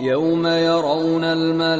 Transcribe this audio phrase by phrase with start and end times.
[0.00, 1.76] يوم يرون الملائكة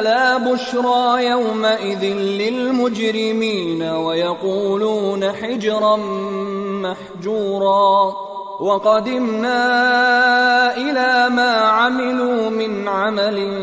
[0.00, 5.96] لا بشرى يومئذ للمجرمين ويقولون حجرا
[6.82, 8.14] محجورا
[8.60, 9.56] وقدمنا
[10.76, 13.62] إلى ما عملوا من عمل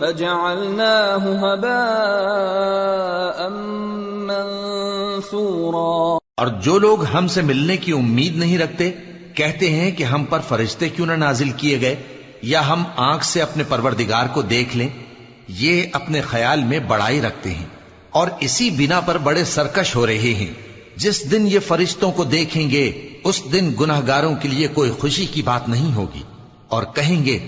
[0.00, 3.48] فجعلناه هباء
[4.28, 8.90] منثورا اور جو لوگ ہم سے ملنے کی امید نہیں رکھتے
[9.34, 11.96] کہتے ہیں کہ ہم پر فرشتے کیوں نہ نازل کیے گئے
[12.42, 14.88] یا ہم آنکھ سے اپنے پروردگار کو دیکھ لیں،
[15.48, 17.66] یہ اپنے خیال میں بڑائی رکھتے ہیں
[18.10, 20.50] اور اسی بنا پر بڑے سرکش ہو رہے ہیں۔
[20.96, 25.26] جس دن یہ فرشتوں کو دیکھیں گے، اس دن گناہ گاروں کے لیے کوئی خوشی
[25.26, 26.22] کی بات نہیں ہوگی۔
[26.68, 27.38] اور کہیں گے،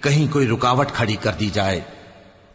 [0.00, 1.80] کہیں کوئی رکاوٹ کھڑی کر دی جائے۔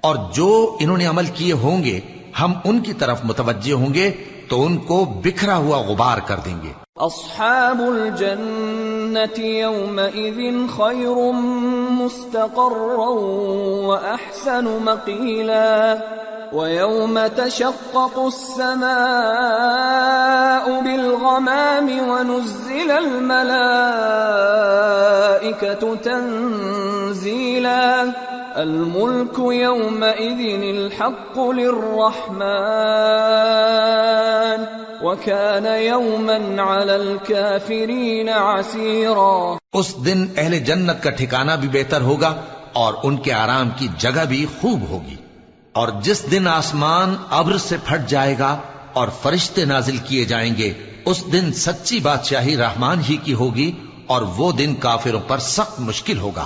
[0.02, 2.00] اور جو انہوں نے عمل کیے ہوں گے،
[2.40, 4.12] ہم ان کی طرف متوجہ ہوں گے
[4.50, 11.32] تو ان کو بکھرا ہوا غبار کر دیں گے أصحاب الجنة يومئذ خير
[11.92, 13.10] مستقرا
[13.88, 15.98] وأحسن مقيلا
[16.54, 18.96] ويوم تشقق السماء
[20.82, 23.96] بالغمام ونزل الملائكة
[25.96, 27.86] تنزيلا
[28.56, 32.40] الملك يومئذ الحق للرحمن
[35.02, 39.58] وكان يوما على الكافرين عسيرا.
[39.74, 42.36] اس دن اہل جنت کا ٹھکانہ بھی بہتر ہوگا
[42.74, 45.16] اور ان کے آرام کی جگہ بھی خوب ہوگی۔
[45.74, 48.60] اور جس دن آسمان ابر سے پھٹ جائے گا
[48.94, 50.74] اور فرشتے نازل کیے جائیں گے،
[51.06, 53.72] اس دن سچی بادشاہی رحمان ہی کی ہوگی
[54.08, 56.46] اور وہ دن کافروں پر سخت مشکل ہوگا۔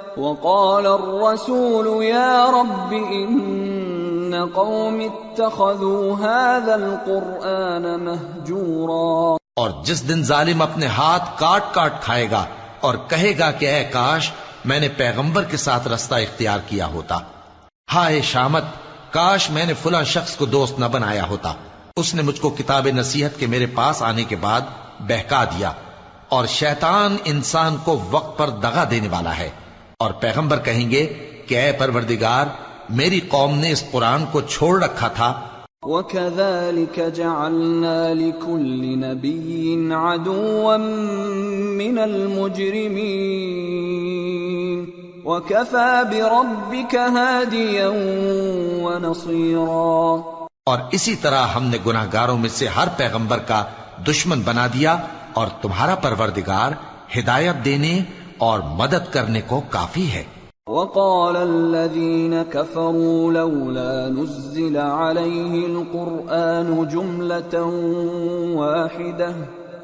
[0.17, 10.85] وقال الرسول يا رب إن قوم اتخذوا هذا القرآن مهجورا اور جس دن ظالم اپنے
[10.85, 12.45] ہاتھ کاٹ کاٹ کھائے گا
[12.79, 14.31] اور کہے گا کہ اے کاش،
[14.65, 17.17] میں نے پیغمبر کے ساتھ رستہ اختیار کیا ہوتا۔
[17.93, 18.63] ہائے شامت،
[19.11, 21.53] کاش میں نے فلاں شخص کو دوست نہ بنایا ہوتا۔
[21.97, 24.61] اس نے مجھ کو کتاب نصیحت کے میرے پاس آنے کے بعد
[24.99, 25.71] بہکا دیا۔
[26.29, 29.49] اور شیطان انسان کو وقت پر دغا دینے والا ہے۔
[30.01, 31.13] اور پیغمبر کہیں گے
[31.47, 32.45] کہ اے پروردگار
[32.89, 35.41] میری قوم نے اس قرآن کو چھوڑ رکھا تھا۔
[35.81, 40.77] وَكَذَلِكَ جَعَلْنَا لِكُلِّ نَبِيٍّ عَدُوًا
[41.77, 43.01] مِّنَ الْمُجْرِمِينَ۔
[45.27, 47.89] وَكَفَى بِرَبِّكَ هَادِيًا
[48.85, 50.21] وَنَصِيرًا۔
[50.65, 53.63] اور اسی طرح ہم نے گناہ گاروں میں سے ہر پیغمبر کا
[54.07, 54.97] دشمن بنا دیا
[55.33, 56.71] اور تمہارا پروردگار
[57.19, 57.99] ہدایت دینے
[58.41, 60.23] اور مدد کرنے کو کافی ہے
[60.67, 67.63] وقال الذين كفروا لولا نزل عليه القرآن جملة
[68.59, 69.33] واحدة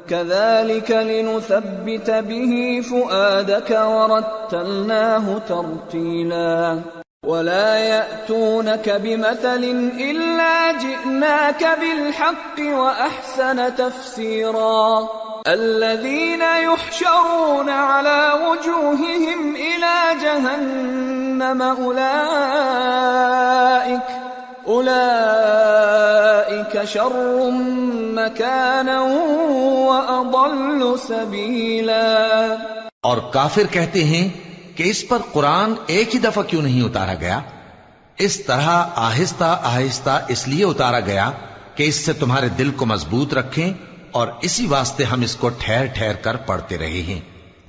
[0.08, 6.78] كذلك لنثبت به فؤادك ورتلناه ترتيلا.
[7.26, 9.64] ولا يأتونك بمثل
[10.10, 15.08] إلا جئناك بالحق وأحسن تفسيرا.
[15.46, 22.08] الذين يحشرون على وجوههم إلى جهنم أولئك
[24.66, 25.94] أولئك
[26.84, 27.50] شر
[28.14, 29.00] مكانا
[29.88, 32.56] وأضل سبيلا.
[33.00, 34.28] اور کافر کہتے ہیں
[34.76, 37.40] کہ اس پر قرآن ایک ہی دفعہ کیوں نہیں اتارا گیا؟
[38.18, 41.30] اس طرح آہستہ آہستہ اس لیے اتارا گیا
[41.74, 45.86] کہ اس سے تمہارے دل کو مضبوط رکھیں اور اسی واسطے ہم اس کو ٹھہر
[45.86, 47.20] ٹھہر کر پڑھتے رہے ہیں۔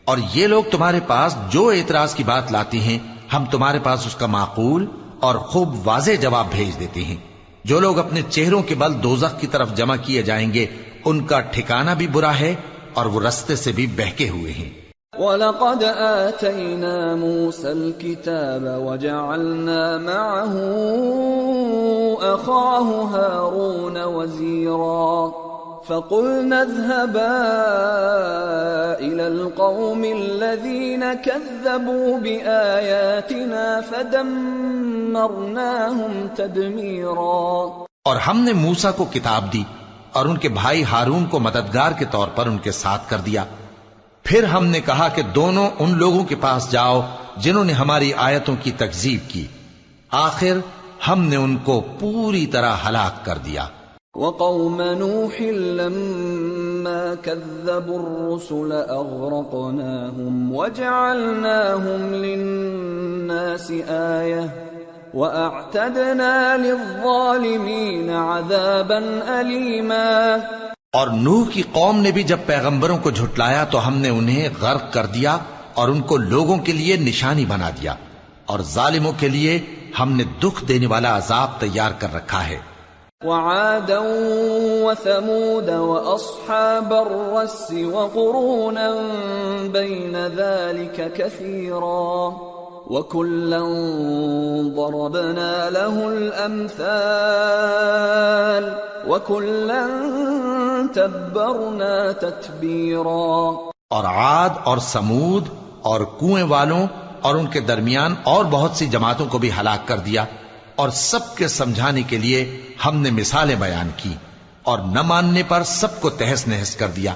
[0.06, 3.00] اور یہ لوگ تمہارے پاس جو اعتراض کی بات لاتی ہیں،
[3.34, 4.88] ہم تمہارے پاس اس کا معقول
[5.20, 7.16] اور خوب واضح جواب بھیج دیتے ہیں۔
[7.64, 10.66] جو لوگ اپنے چہروں کے بل دوزخ کی طرف جمع کیے جائیں گے،
[11.06, 12.56] ان کا ٹھکانہ بھی برا ہے
[12.94, 14.70] اور وہ رستے سے بھی بہکے ہوئے ہیں۔
[15.18, 20.66] وَلَقَدْ آتَيْنَا مُوسَى الْكِتَابَ وَجَعَلْنَا مَعَهُ
[22.24, 25.49] أَخَاهُ هَارُونَ وَزِيرًا۔
[25.90, 27.60] فَقُلْنَا اذْهَبَا
[29.00, 37.84] إِلَى الْقَوْمِ الَّذِينَ كَذَّبُوا بِآيَاتِنَا فَدَمَّرْنَاهُمْ تَدْمِيرًا.
[38.06, 39.64] اور ہم نے موسا کو کتاب دی
[40.14, 43.46] اور ان کے بھائی ہارون کو مددگار کے طور پر ان کے ساتھ کر دیا۔
[44.24, 47.02] پھر ہم نے کہا کہ دونوں ان لوگوں کے پاس جاؤ
[47.38, 49.48] جنہوں نے ہماری آیتوں کی تکزیب کی۔
[50.12, 50.58] آخر
[51.08, 53.66] ہم نے ان کو پوری طرح ہلاک کر دیا۔
[54.16, 64.48] وقوم نوح لما كذبوا الرسل أغرقناهم وجعلناهم للناس آية
[65.14, 70.38] وأعتدنا للظالمين عذابا أليما.
[70.94, 74.94] اور نوح کی قوم نے بھی جب پیغمبروں کو جھٹلایا تو ہم نے انہیں غرق
[74.94, 75.38] کر دیا
[75.74, 77.96] اور ان کو لوگوں کے لیے نشانی بنا دیا
[78.46, 79.60] اور ظالموں کے لیے
[80.00, 82.69] ہم نے دکھ دینے والا عذاب تیار کر رکھا ہے۔
[83.26, 84.00] وعادا
[84.84, 88.92] وثمود وأصحاب الرس وقرونا
[89.72, 92.32] بين ذلك كثيرا
[92.90, 93.60] وكلا
[94.76, 96.80] ضربنا له الأمثال
[99.10, 99.84] وكلا
[100.94, 103.54] تبرنا تتبيرا
[103.90, 105.44] اور عاد اور سمود
[105.82, 106.88] اور کنویں والوں
[107.22, 110.26] اور ان کے درمیان اور بہت سی جماعتوں کو بھی ہلاک کر دیا۔
[110.80, 114.14] اور سب کے سمجھانے کے لیے ہم نے مثالیں بیان کی
[114.64, 117.14] اور نہ ماننے پر سب کو تہس نہس کر دیا۔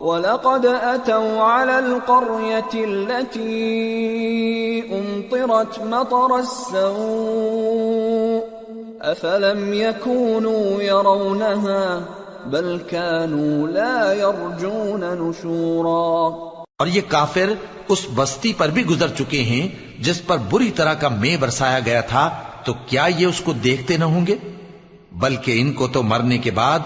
[0.00, 3.70] وَلَقَدْ أَتَوْا عَلَى الْقَرْيَةِ الَّتِي
[4.80, 6.88] أُمْطِرَتْ مَطَرَ السَّوْءِ
[9.10, 12.00] أَفَلَمْ يَكُونُوا يَرَوْنَهَا
[12.46, 16.48] بَلْ كَانُوا لَا يَرْجُونَ نُشُورًا۔
[16.78, 17.52] اور یہ کافر
[17.88, 19.68] اس بستی پر بھی گزر چکے ہیں
[20.02, 23.96] جس پر بری طرح کا میں برسایا گیا تھا تو کیا یہ اس کو دیکھتے
[23.96, 24.36] نہ ہوں گے؟
[25.12, 26.78] بلکہ ان کو تو مرنے کے بعد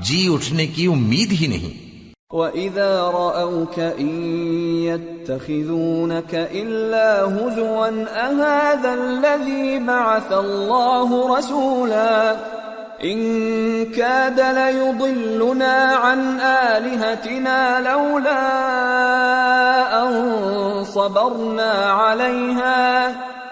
[0.00, 1.90] جی اٹھنے کی امید ہی نہیں۔
[2.30, 4.10] وَإِذَا رَأَوْكَ إِن
[4.84, 12.36] يَتَّخِذُونَكَ إِلَّا هُزُوًا أَهَذَا الَّذِي بَعَثَ اللَّهُ رَسُولًا
[13.04, 13.18] إِن
[13.84, 18.44] كَادَ لَيُضِلُّنَا عَنْ آلِهَتِنَا لَوْلَا
[20.02, 20.12] أَن
[20.84, 23.10] صَبَرْنَا عَلَيْهَا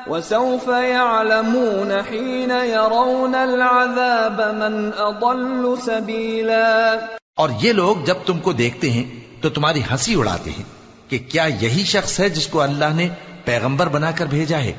[0.08, 6.94] وسوف يعلمون حين يرون العذاب من اضل سبيلا.
[7.36, 9.04] اور یہ لوگ جب تم کو دیکھتے ہیں
[9.42, 10.62] تو تمہاری ہنسی اڑاتے ہیں
[11.08, 13.08] کہ کیا یہی شخص ہے جس کو اللہ نے
[13.44, 14.72] پیغمبر بنا کر بھیجا ہے؟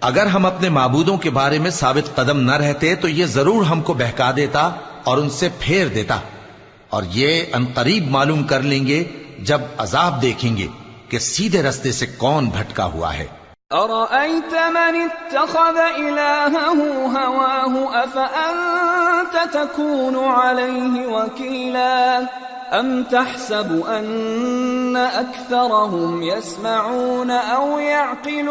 [0.00, 3.80] اگر ہم اپنے معبودوں کے بارے میں ثابت قدم نہ رہتے تو یہ ضرور ہم
[3.80, 4.70] کو بہکا دیتا
[5.04, 6.20] اور ان سے پھیر دیتا۔
[6.88, 9.04] اور یہ ان قریب معلوم کر لیں گے
[9.38, 10.66] جب عذاب دیکھیں گے
[11.08, 13.26] کہ سیدھے رستے سے کون بھٹکا ہوا ہے۔
[13.72, 22.26] أرأيت من اتخذ إلهه هواه؟ أفأنت تكون عليه وكيلا؟
[22.72, 28.50] أم تحسب أن أكثرهم يسمعون أو يعقلون؟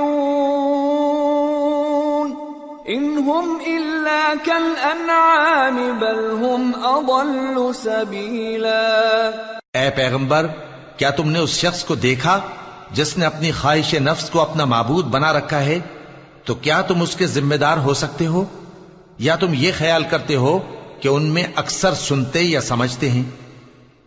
[2.90, 9.32] إن هم إلا كالأنعام بل هم أضل سبيلا.
[9.74, 10.48] اے پیغمبر
[10.98, 12.40] کیا تم نے اس شخص کو دیکھا؟
[12.92, 15.80] جس نے اپنی خواہش نفس کو اپنا معبود بنا رکھا ہے،
[16.44, 18.46] تو کیا تم اس کے ذمہ دار ہو سکتے ہو؟
[19.18, 20.60] یا تم یہ خیال کرتے ہو
[21.02, 23.24] کہ ان میں اکثر سنتے یا سمجھتے ہیں؟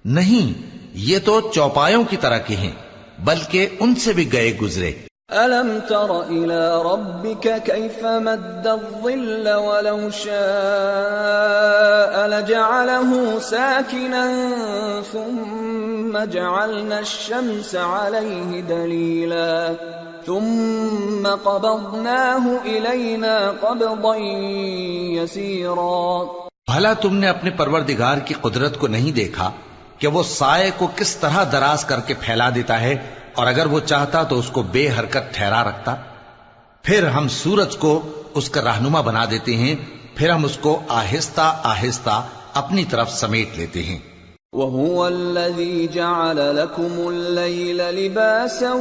[0.04, 0.62] نہیں،
[0.95, 2.73] یہ تو چوپایوں کی طرح کے ہیں،
[3.18, 4.92] بلکہ ان سے بھی گئے گزرے۔
[5.35, 10.33] ألم تر إلى ربك كيف مد الظل ولو شاء
[12.29, 14.31] لجعله ساكنا
[15.12, 19.75] ثم جعلنا الشمس عليه دليلا
[20.27, 24.17] ثم قبضناه إلينا قبضا
[25.17, 26.25] يسيرا
[26.67, 29.51] بھلا تم نے اپنے پروردگار کی قدرت کو نہیں دیکھا
[29.99, 32.95] کہ وہ سائے کو کس طرح دراز کر کے پھیلا دیتا ہے
[33.35, 35.95] اور اگر وہ چاہتا تو اس کو بے حرکت ٹھہرا رکھتا۔
[36.83, 38.03] پھر ہم سورج کو
[38.35, 39.75] اس کا رہنما بنا دیتے ہیں
[40.15, 42.23] پھر ہم اس کو آہستہ آہستہ
[42.55, 43.99] اپنی طرف سمیٹ لیتے ہیں۔
[44.53, 48.73] وَهُوَ الَّذِي جَعَلَ لَكُمُ اللَّيْلَ لِبَاسًا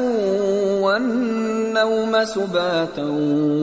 [0.81, 3.07] وَالنَّوْمَ سُبَاتًا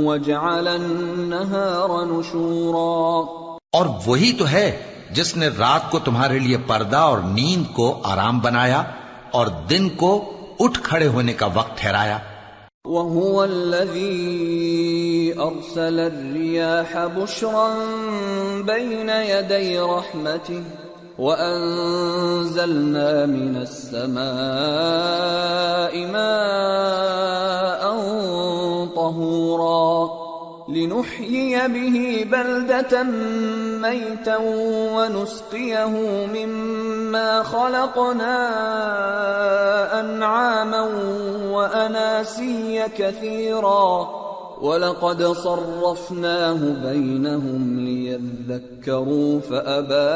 [0.09, 7.18] وَجَعَلَ النَّهَارَ نُشُورًا۔ اور وہی تو ہے جس نے رات کو تمہارے لیے پردہ اور
[7.18, 8.83] نیند کو آرام بنایا
[9.30, 12.18] اور دن کو اٹھ کھڑے ہونے کا وقت ٹھہرایا
[12.84, 17.68] وَهُوَ الَّذِي أَرْسَلَ الرِّيَاحَ بُشْرًا
[18.66, 20.62] بَيْنَ يَدَيْ رَحْمَتِهِ
[21.18, 24.16] وأنزلنا من السماء
[26.06, 27.82] ماء
[28.96, 30.27] طهورا
[30.68, 33.02] لنحيي به بلدة
[33.82, 34.37] ميتا
[34.94, 35.87] ونسقيه
[36.26, 38.40] مما خلقنا
[40.00, 40.80] أنعاما
[41.50, 44.18] وأناسيا كثيرا.
[44.58, 50.10] وَلَقَدْ صَرَّفْنَاهُ بَيْنَهُمْ لِيَذَّكَّرُوا فَأَبَى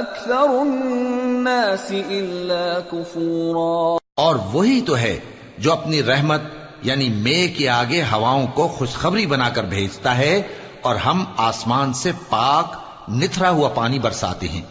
[0.00, 3.96] أَكْثَرُ النَّاسِ إِلَّا كُفُورًا.
[4.16, 5.20] اور وہی تو ہے
[5.58, 6.40] جو اپنی رحمت
[6.82, 10.42] یعنی مے کے آگے ہواؤں کو خوشخبری بنا کر بھیجتا ہے
[10.82, 12.76] اور ہم آسمان سے پاک،
[13.10, 14.62] نتھرا ہوا پانی برساتے ہیں،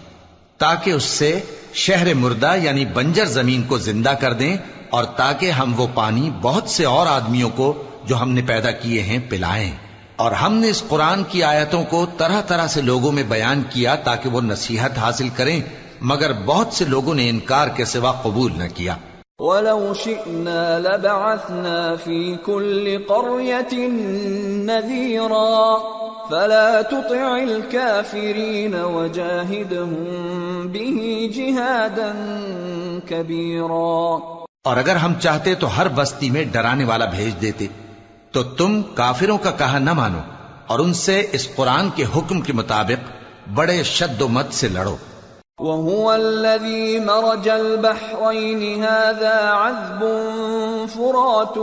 [0.57, 1.39] تاکہ اس سے
[1.73, 4.57] شہر مردہ یعنی بنجر زمین کو زندہ کر دیں
[4.89, 9.01] اور تاکہ ہم وہ پانی بہت سے اور آدمیوں کو جو ہم نے پیدا کیے
[9.01, 9.71] ہیں پلائیں۔
[10.15, 13.95] اور ہم نے اس قرآن کی آیتوں کو طرح طرح سے لوگوں میں بیان کیا
[13.95, 15.61] تاکہ وہ نصیحت حاصل کریں،
[16.01, 18.95] مگر بہت سے لوگوں نے انکار کے سوا قبول نہ کیا۔
[19.41, 23.87] وَلَوْ شِئْنَا لَبَعَثْنَا فِي كُلِّ قَرْيَةٍ
[24.65, 25.77] نَذِيرًا
[26.29, 32.11] فَلَا تُطِعِ الْكَافِرِينَ وَجَاهِدْهُمْ بِهِ جِهَادًا
[33.09, 34.17] كَبِيرًا
[34.63, 37.67] اور اگر ہم چاہتے تو ہر بستی میں ڈرانے والا بھیج دیتے،
[38.31, 40.21] تو تم کافروں کا کہا نہ مانو
[40.67, 43.09] اور ان سے اس قرآن کے حکم کے مطابق
[43.53, 44.95] بڑے شد و مت سے لڑو۔
[45.61, 49.99] وهو الذي مرج البحرين هذا عذب
[50.87, 51.57] فرات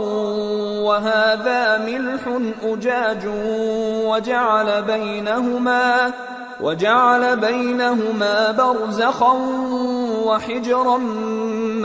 [0.85, 2.27] وهذا ملح
[2.63, 3.25] أجاج
[4.05, 6.11] وجعل بينهما
[6.61, 9.33] وجعل بينهما برزخا
[10.25, 10.97] وحجرا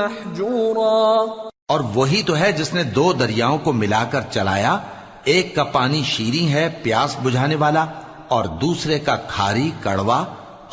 [0.03, 1.27] محجورا
[1.69, 4.79] اور وہی تو ہے جس نے دو دریاؤں کو ملا کر چلایا،
[5.25, 7.85] ایک کا پانی شیریں ہے پیاس بجھانے والا
[8.29, 10.25] اور دوسرے کا کھاری کڑوا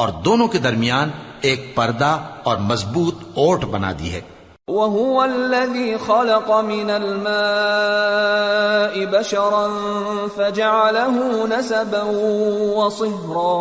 [0.01, 1.09] اور دونوں کے درمیان
[1.41, 4.21] ایک پردہ اور مضبوط اوٹ بنا دی ہے۔
[4.67, 7.31] وهو الذي خلق من الماء
[9.11, 9.65] بشرا
[10.35, 11.17] فجعله
[11.47, 12.03] نسبا
[12.77, 13.55] وصهرا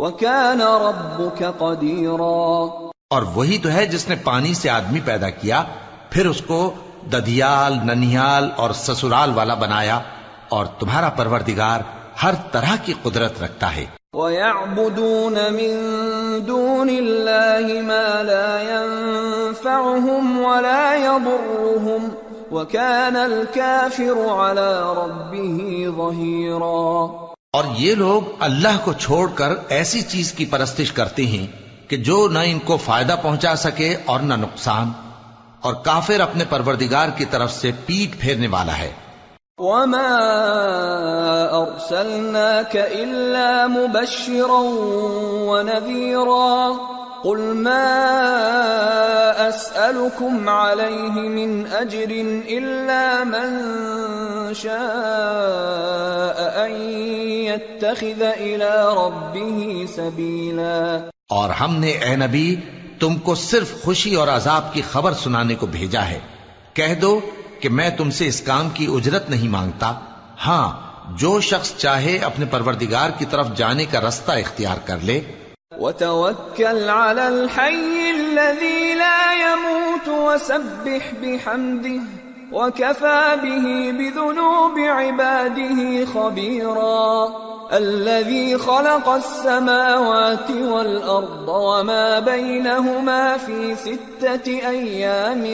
[0.00, 2.64] وكان ربك قديرا۔
[3.10, 5.64] اور وہی تو ہے جس نے پانی سے آدمی پیدا کیا
[6.10, 6.70] پھر اس کو
[7.12, 10.00] ددیال ننیال اور سسرال والا بنایا
[10.48, 11.80] اور تمہارا پروردگار
[12.22, 15.74] ہر طرح کی قدرت رکھتا ہے۔ وَيَعْبُدُونَ مِن
[16.46, 22.08] دُونِ اللَّهِ مَا لَا يَنفَعُهُمْ وَلَا يَضُرُّهُمْ
[22.50, 30.44] وَكَانَ الْكَافِرُ عَلَى رَبِّهِ ظَهِيرًا اور یہ لوگ اللہ کو چھوڑ کر ایسی چیز کی
[30.44, 31.46] پرستش کرتے ہیں
[31.88, 34.92] کہ جو نہ ان کو فائدہ پہنچا سکے اور نہ نقصان
[35.60, 38.90] اور کافر اپنے پروردگار کی طرف سے پیٹ پھیرنے والا ہے۔
[39.58, 40.10] وما
[41.62, 44.60] ارسلناك الا مبشرا
[45.50, 46.76] ونذيرا
[47.24, 47.88] قل ما
[49.48, 52.12] اسالكم عليه من اجر
[52.48, 53.48] الا من
[54.54, 56.72] شاء ان
[57.48, 60.98] يتخذ الى ربه سبيلا
[61.28, 62.56] اور ہم نے اے نبی،
[63.00, 66.18] تم کو صرف خوشی اور عذاب کی خبر سنانے کو بھیجا ہے۔
[66.74, 67.20] کہہ دو
[67.60, 69.94] کہ میں تم سے اس کام کی اجرت نہیں مانگتا۔
[70.46, 70.88] ہاں
[71.18, 75.20] جو شخص چاہے اپنے پروردگار کی طرف جانے کا رستہ اختیار کر لے۔
[75.78, 82.02] وَتَوَكَّلْ عَلَى الْحَيِّ الَّذِي لَا يَمُوتُ وَسَبِّحْ بِحَمْدِهِ
[82.52, 87.26] وَكَفَى بِهِ بِذُنُوبِ عِبَادِهِ خَبِيرًا
[87.70, 95.44] الذي خلق السماوات والأرض وما بينهما في ستة أيام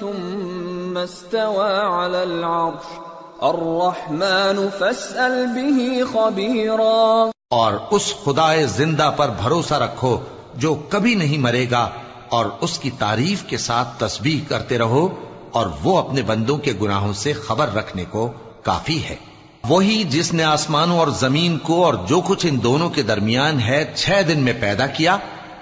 [0.00, 2.98] ثم استوى على العرش.
[3.40, 7.30] الرحمن فاسأل به خبيرا.
[7.50, 10.18] اور اس خدا زندہ پر بھروسہ رکھو
[10.54, 11.88] جو کبھی نہیں مرے گا
[12.28, 15.08] اور اس کی تعریف کے ساتھ تسبیح کرتے رہو
[15.52, 18.30] اور وہ اپنے بندوں کے گناہوں سے خبر رکھنے کو
[18.62, 19.35] کافی ہے۔
[19.68, 23.92] وہی جس نے آسمانوں اور زمین کو اور جو کچھ ان دونوں کے درمیان ہے
[23.96, 25.16] چھ دن میں پیدا کیا،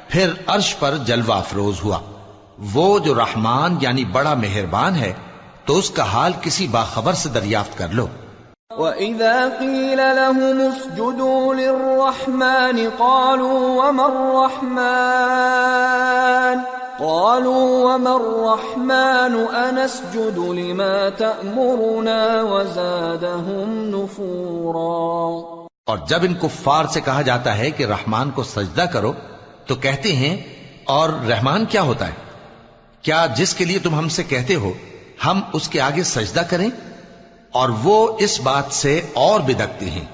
[0.09, 1.99] پھر عرش پر جلوہ افروز ہوا۔
[2.75, 5.13] وہ جو رحمان یعنی بڑا مہربان ہے،
[5.65, 8.07] تو اس کا حال کسی باخبر سے دریافت کر لو۔
[8.71, 23.91] وَإِذَا قِيلَ لَهُمُ اسْجُدُوا لِلرَّحْمَنِ قَالُوا وَمَا الرَّحْمَنِ قالوا وما الرحمن أنسجد لما تأمرنا وزادهم
[23.91, 29.13] نفورا اور جب ان کفار سے کہا جاتا ہے کہ رحمان کو سجدہ کرو،
[29.67, 30.37] تو کہتے ہیں،
[30.85, 32.13] اور رحمان کیا ہوتا ہے؟
[33.03, 34.73] کیا جس کے لیے تم ہم سے کہتے ہو،
[35.25, 36.71] ہم اس کے آگے سجدہ کریں؟
[37.53, 40.14] اور وہ اس بات سے اور بدکتے ہیں۔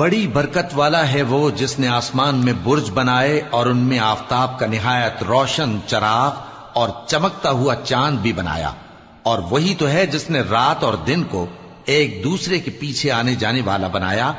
[0.00, 4.58] بڑی برکت والا ہے وہ جس نے آسمان میں برج بنائے اور ان میں آفتاب
[4.58, 6.32] کا نہایت روشن چراغ
[6.72, 8.70] اور چمکتا ہوا چاند بھی بنایا۔
[9.22, 11.46] اور وہی تو ہے جس نے رات اور دن کو
[11.84, 14.32] ایک دوسرے کے پیچھے آنے جانے والا بنایا۔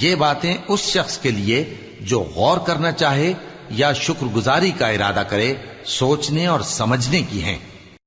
[0.00, 3.32] یہ باتیں اس شخص کے لیے جو غور کرنا چاہے
[3.70, 5.54] یا شکر گزاری کا ارادہ کرے
[5.86, 7.58] سوچنے اور سمجھنے کی ہیں۔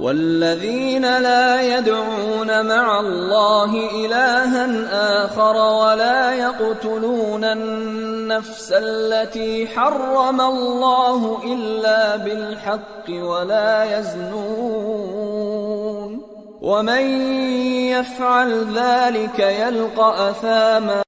[0.00, 4.66] والذين لا يدعون مع الله إلها
[5.24, 15.38] آخر ولا يقتلون النفس التي حرم الله إلا بالحق ولا يزنون
[16.62, 17.02] ومن
[17.90, 21.07] يفعل ذلك يلقى أثاما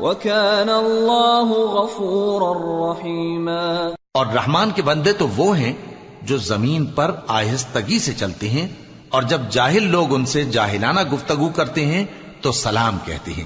[0.00, 5.72] وَكَانَ اللَّهُ غَفُورًا رَحِيمًا اور رحمان کے بندے تو وہ ہیں
[6.22, 8.68] جو زمین پر آہستگی سے چلتے ہیں
[9.08, 12.04] اور جب جاہل لوگ ان سے جاہلانہ گفتگو کرتے ہیں
[12.40, 13.44] تو سلام کہتے ہیں۔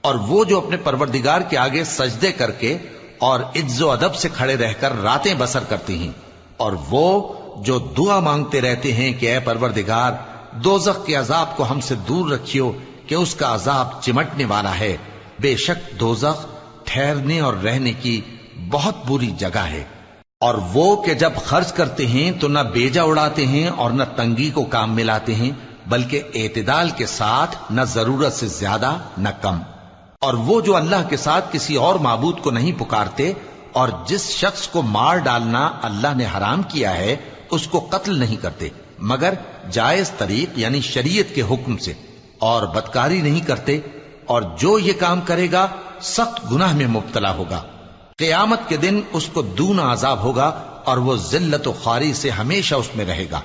[0.00, 2.78] اور وہ جو اپنے پروردگار کے آگے سجدے کر کے
[3.18, 6.12] اور عز و ادب سے کھڑے رہ کر راتیں بسر کرتے ہیں۔
[6.56, 10.12] اور وہ جو دعا مانگتے رہتے ہیں کہ اے پروردگار،
[10.52, 12.72] دوزخ کے عذاب کو ہم سے دور رکھیو
[13.06, 14.96] کہ اس کا عذاب چمٹنے والا ہے۔
[15.40, 16.46] بے شک دوزخ
[16.84, 18.20] ٹھہرنے اور رہنے کی
[18.70, 19.84] بہت بری جگہ ہے۔
[20.40, 24.50] اور وہ کہ جب خرچ کرتے ہیں تو نہ بیجا اڑاتے ہیں اور نہ تنگی
[24.50, 25.50] کو کام میں لاتے ہیں،
[25.86, 29.58] بلکہ اعتدال کے ساتھ نہ ضرورت سے زیادہ نہ کم۔
[30.20, 33.32] اور وہ جو اللہ کے ساتھ کسی اور معبود کو نہیں پکارتے
[33.72, 37.16] اور جس شخص کو مار ڈالنا اللہ نے حرام کیا ہے،
[37.50, 39.34] اس کو قتل نہیں کرتے، مگر
[39.70, 41.92] جائز طریق یعنی شریعت کے حکم سے۔
[42.38, 43.80] اور بدکاری نہیں کرتے
[44.28, 45.66] اور جو یہ کام کرے گا،
[46.00, 47.62] سخت گناہ میں مبتلا ہوگا۔
[48.18, 52.74] قیامت کے دن اس کو دونا عذاب ہوگا اور وہ ذلت و خاری سے ہمیشہ
[52.74, 53.40] اس میں رہے گا۔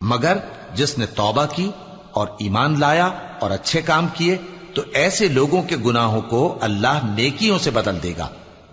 [0.00, 0.36] مگر
[0.74, 1.70] جس نے توبہ کی
[2.10, 3.08] اور ایمان لایا
[3.40, 4.36] اور اچھے کام کیے،
[4.74, 8.28] تو ایسے لوگوں کے گناہوں کو اللہ نیکیوں سے بدل دے گا۔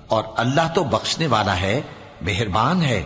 [0.07, 1.81] اور اللہ تو بخشنے والا ہے،
[2.21, 3.05] مہربان ہے۔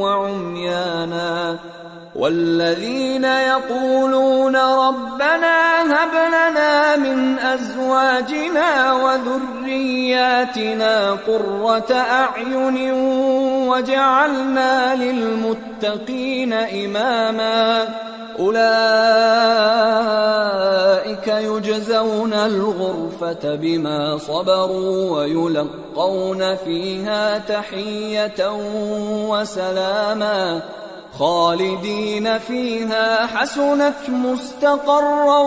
[0.00, 1.58] وعميانا
[2.16, 10.52] والذين يقولون ربنا هب لنا من أزواجنا وذرياتنا
[11.10, 12.92] قرة أعين
[13.68, 17.88] وجعلنا للمتقين إماما
[19.92, 28.52] أولئك يجزون الغرفة بما صبروا ويلقون فيها تحية
[29.28, 30.62] وسلاما
[31.12, 35.38] خالدين فيها حسنت مستقرا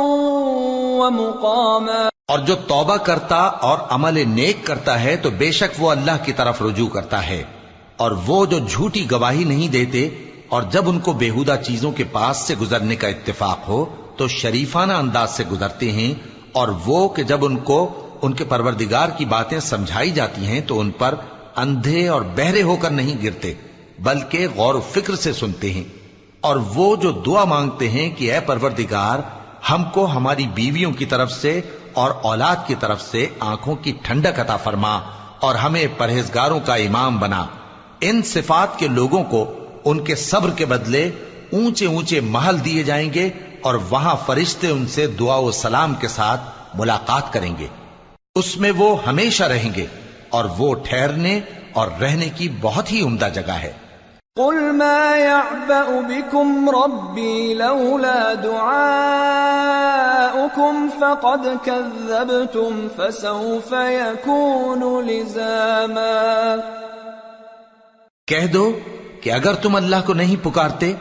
[0.99, 6.23] ومقاما اور جو توبہ کرتا اور عمل نیک کرتا ہے تو بے شک وہ اللہ
[6.25, 7.41] کی طرف رجوع کرتا ہے
[7.97, 10.01] اور وہ جو جھوٹی گواہی نہیں دیتے
[10.55, 13.85] اور جب ان کو بےحدہ چیزوں کے پاس سے گزرنے کا اتفاق ہو،
[14.17, 16.13] تو شریفانہ انداز سے گزرتے ہیں،
[16.51, 20.79] اور وہ کہ جب ان کو، ان کے پروردگار کی باتیں سمجھائی جاتی ہیں، تو
[20.79, 21.15] ان پر
[21.55, 23.53] اندھے اور بہرے ہو کر نہیں گرتے،
[23.99, 25.83] بلکہ غور و فکر سے سنتے ہیں۔
[26.41, 29.19] اور وہ جو دعا مانگتے ہیں کہ اے پروردگار،
[29.71, 31.61] ہم کو ہماری بیویوں کی طرف سے
[31.93, 34.99] اور اولاد کی طرف سے آنکھوں کی ٹھنڈک عطا فرما،
[35.39, 37.45] اور ہمیں پرہیزگاروں کا امام بنا۔
[38.01, 39.53] ان صفات کے لوگوں کو
[39.85, 41.11] ان کے صبر کے بدلے
[41.51, 43.29] اونچے اونچے محل دیے جائیں گے
[43.61, 46.41] اور وہاں فرشتے ان سے دعا و سلام کے ساتھ
[46.73, 47.67] ملاقات کریں گے۔
[48.35, 49.85] اس میں وہ ہمیشہ رہیں گے
[50.29, 51.39] اور وہ ٹھہرنے
[51.73, 53.71] اور رہنے کی بہت ہی عمدہ جگہ ہے۔
[54.35, 66.55] قل ما يعبأ بكم ربي لولا دعاؤكم فقد كذبتم فسوف يكون لزاما۔
[68.27, 68.79] کہہ دو
[69.25, 70.93] کہ اگر تم اللہ کو نہیں پکارتے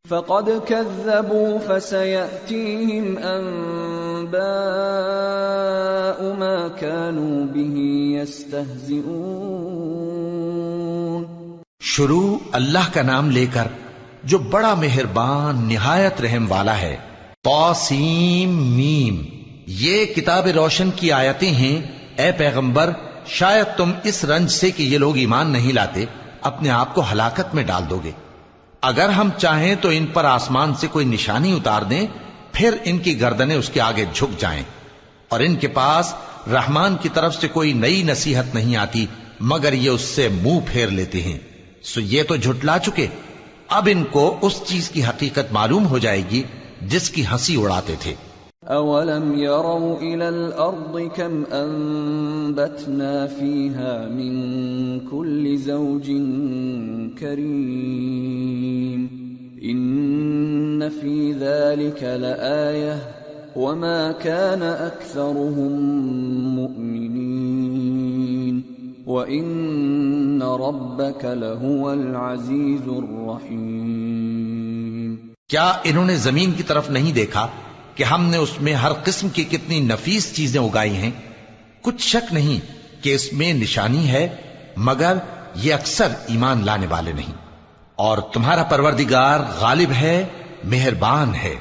[0.09, 4.39] فقد كذبوا فسيأتيهم أنباء
[6.35, 7.77] ما كانوا به
[8.13, 9.39] يستهزئون
[11.81, 13.67] شروع اللہ کا نام لے کر
[14.25, 16.97] جو بڑا مہربان نہایت رحم والا ہے
[17.45, 19.38] توسیم میم۔
[19.71, 21.83] یہ کتاب روشن کی آیتیں ہیں،
[22.21, 22.91] اے پیغمبر،
[23.27, 26.05] شاید تم اس رنج سے کہ یہ لوگ ایمان نہیں لاتے،
[26.41, 28.11] اپنے آپ کو ہلاکت میں ڈال دو گے۔
[28.83, 32.07] اگر ہم چاہیں تو ان پر آسمان سے کوئی نشانی اتار دیں،
[32.53, 34.63] پھر ان کی گردنیں اس کے آگے جھک جائیں۔
[35.29, 36.15] اور ان کے پاس
[36.53, 39.07] رحمان کی طرف سے کوئی نئی نصیحت نہیں آتی،
[39.41, 41.39] مگر یہ اس سے منہ پھیر لیتے ہیں۔
[41.83, 43.07] سو یہ تو جھٹلا چکے۔
[43.69, 46.43] اب ان کو اس چیز کی حقیقت معلوم ہو جائے گی،
[46.83, 48.15] جس کی ہنسی اڑاتے تھے۔
[48.69, 56.07] أولم يروا إلى الأرض كم أنبتنا فيها من كل زوج
[57.19, 59.01] كريم
[59.65, 62.99] إن في ذلك لآية
[63.57, 65.73] وما كان أكثرهم
[66.57, 67.99] مؤمنين
[69.07, 74.09] وإن ربك لهو العزيز الرحيم
[75.49, 77.49] کیا انہوں نے زمین کی طرف نہیں دیکھا؟
[77.99, 81.11] کہ ہم نے اس میں ہر قسم کی کتنی نفیس چیزیں اگائی ہیں۔
[81.83, 84.29] کچھ شک نہیں کہ اس میں نشانی ہے،
[84.77, 85.17] مگر
[85.55, 87.33] یہ اکثر ایمان لانے والے نہیں۔
[87.97, 90.25] اور تمہارا پروردگار غالب ہے،
[90.65, 91.55] مہربان ہے۔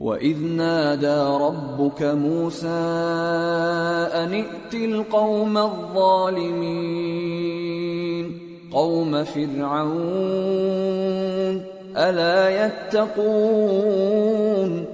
[0.00, 8.28] وَإِذْ نَادَى رَبُّكَ مُوسَىٰ أَنِ ائْتِ الْقَوْمَ الظَّالِمِينَ
[8.72, 14.93] قَوْمَ فِرْعَوْنَ أَلَا يَتَّقُونَ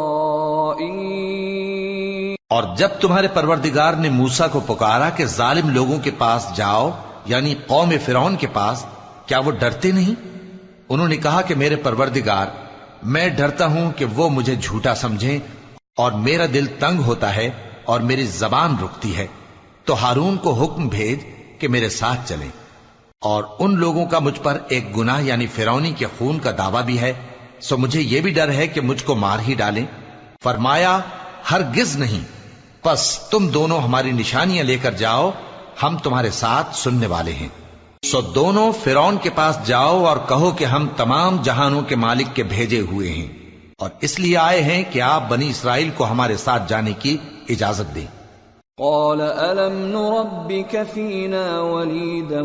[2.51, 6.91] اور جب تمہارے پروردگار نے موسا کو پکارا کہ ظالم لوگوں کے پاس جاؤ
[7.25, 8.85] یعنی قوم فرعون کے پاس،
[9.25, 10.21] کیا وہ ڈرتے نہیں؟
[10.89, 12.45] انہوں نے کہا کہ میرے پروردگار،
[13.03, 15.39] میں ڈرتا ہوں کہ وہ مجھے جھوٹا سمجھیں
[15.97, 17.49] اور میرا دل تنگ ہوتا ہے
[17.85, 19.27] اور میری زبان رکتی ہے۔
[19.85, 21.19] تو ہارون کو حکم بھیج
[21.59, 22.49] کہ میرے ساتھ چلیں۔
[23.21, 26.99] اور ان لوگوں کا مجھ پر ایک گناہ یعنی فرونی کے خون کا دعویٰ بھی
[26.99, 27.13] ہے۔
[27.61, 29.85] سو مجھے یہ بھی ڈر ہے کہ مجھ کو مار ہی ڈالیں۔
[30.43, 30.99] فرمایا،
[31.51, 32.40] ہرگز نہیں۔
[32.81, 35.31] پس تم دونوں ہماری نشانیاں لے کر جاؤ،
[35.83, 37.47] ہم تمہارے ساتھ سننے والے ہیں۔
[38.05, 42.43] سو دونوں فرون کے پاس جاؤ اور کہو کہ ہم تمام جہانوں کے مالک کے
[42.43, 43.27] بھیجے ہوئے ہیں۔
[43.77, 47.17] اور اس لیے آئے ہیں کہ آپ بنی اسرائیل کو ہمارے ساتھ جانے کی
[47.49, 48.20] اجازت دیں۔
[48.83, 52.41] قال، ألم نربك فينا وليدا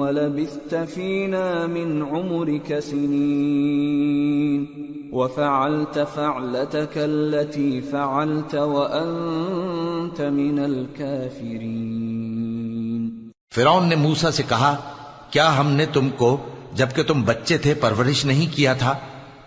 [0.00, 4.66] ولبثت فينا من عمرك سنين
[5.12, 11.72] وفعلت فعلتك التي فعلت وأنت من الكافرين
[13.54, 14.76] فرعون نے موسا سے کہا،
[15.30, 16.36] کیا ہم نے تم کو،
[16.72, 18.94] جبکہ تم بچے تھے، پرورش نہیں کیا تھا؟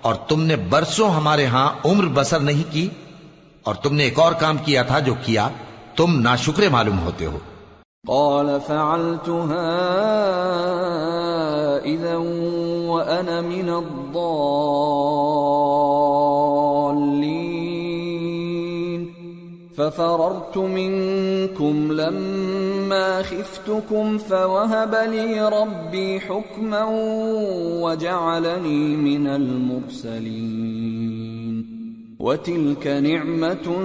[0.02, 2.88] اور تم نے برسوں ہمارے ہاں عمر بسر نہیں کی؟
[3.64, 5.50] اور تم نے ایک اور کام کیا تھا جو کیا
[5.98, 7.38] تم ناشکرے معلوم ہوتے ہو
[8.08, 9.70] قال فعلتها
[11.86, 12.16] اذا
[12.88, 14.58] وأنا من الضالين.
[19.78, 26.84] ففررت منكم لما خفتكم فوهب لي ربي حكما
[27.82, 30.98] وجعلني من المرسلين.
[32.20, 33.82] وتلك نعمة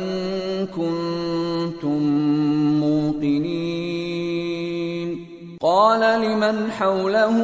[0.67, 2.03] كنتم
[2.81, 3.66] موقنين.
[5.77, 7.37] قال لمن حوله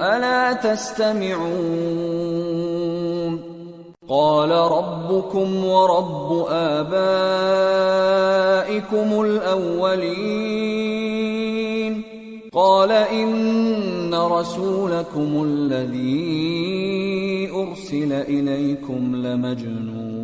[0.00, 1.44] ألا تستمعون؟
[4.08, 7.20] قال ربكم ورب آبائكم
[9.20, 10.64] الأولين.
[12.52, 20.23] قال إن رسولكم الذي أرسل إليكم لمجنون.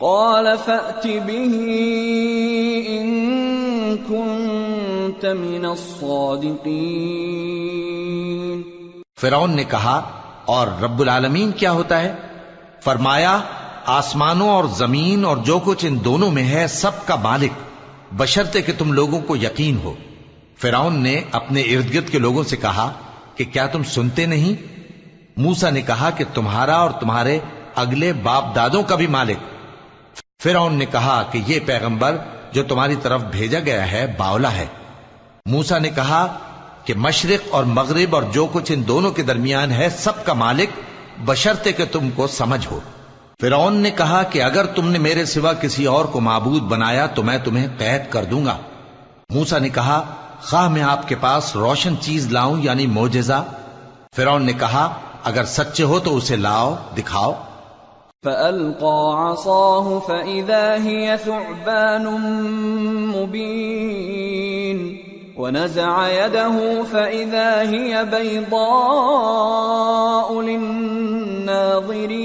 [0.00, 1.64] قال فأت به
[2.88, 8.62] إن كنت من الصادقين.
[9.20, 10.10] فرعون نے کہا،
[10.44, 12.14] اور رب العالمین کیا ہوتا ہے؟
[12.84, 13.40] فرمایا،
[13.86, 17.50] آسمانوں اور زمین اور جو کچھ ان دونوں میں ہے، سب کا مالک
[18.12, 19.94] بشرتے کہ تم لوگوں کو یقین ہو۔
[20.58, 22.92] فرعون نے اپنے ارد گرد کے لوگوں سے کہا
[23.34, 24.54] کہ کیا تم سنتے نہیں؟
[25.36, 27.38] موسا نے کہا کہ تمہارا اور تمہارے
[27.74, 29.55] اگلے باپ دادوں کا بھی مالک۔
[30.42, 32.16] فرعون نے کہا کہ یہ پیغمبر
[32.52, 34.66] جو تمہاری طرف بھیجا گیا ہے باولا ہے۔
[35.46, 36.38] موسا نے کہا
[36.84, 40.68] کہ مشرق اور مغرب اور جو کچھ ان دونوں کے درمیان ہے سب کا مالک
[41.24, 42.80] بشرتے کہ تم کو سمجھ ہو۔
[43.40, 47.22] فرعون نے کہا کہ اگر تم نے میرے سوا کسی اور کو معبود بنایا تو
[47.22, 48.58] میں تمہیں قید کر دوں گا۔
[49.30, 53.44] موسا نے کہا، خواہ میں آپ کے پاس روشن چیز لاؤں یعنی موجزہ
[54.16, 54.94] فرعون نے کہا،
[55.24, 57.45] اگر سچے ہو تو اسے لاؤ، دکھاؤ۔
[58.22, 62.06] فألقى عصاه فإذا هي ثعبان
[63.16, 64.78] مبين
[65.38, 68.60] ونزع يده فإذا هي بيضاء
[70.40, 72.16] للناظرين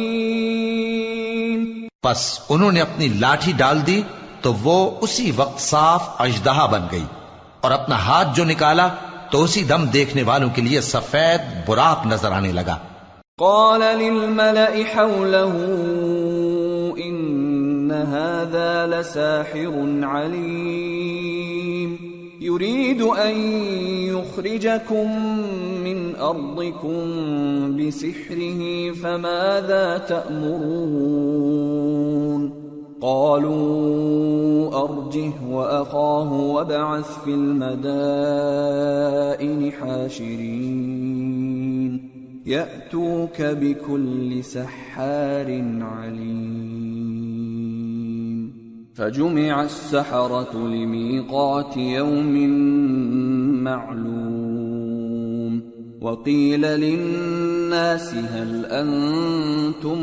[2.01, 4.01] پس انہوں نے اپنی لاٹھی ڈال دی
[4.41, 7.05] تو وہ اسی وقت صاف اجدہا بن گئی
[7.61, 8.87] اور اپنا ہاتھ جو نکالا
[9.29, 12.77] تو اسی دم دیکھنے والوں کے لیے سفید براق نظر آنے لگا۔
[13.41, 15.53] قال للملأ حوله
[16.97, 19.71] إن هذا لساحر
[20.03, 21.97] عليم.
[22.41, 23.37] يريد أن
[24.07, 25.35] يخرجكم
[25.83, 26.97] من أرضكم
[27.77, 31.01] بسحره فماذا تأمرون؟
[33.01, 38.41] قالوا أرجه وأخاه وابعث في المدائن
[39.71, 41.20] حاشرين.
[42.51, 47.01] يأتوك بكل سحار عليم.
[48.95, 52.49] فجمع السحرة لميقات يوم
[53.63, 55.61] معلوم.
[56.01, 59.99] وقيل للناس هل أنتم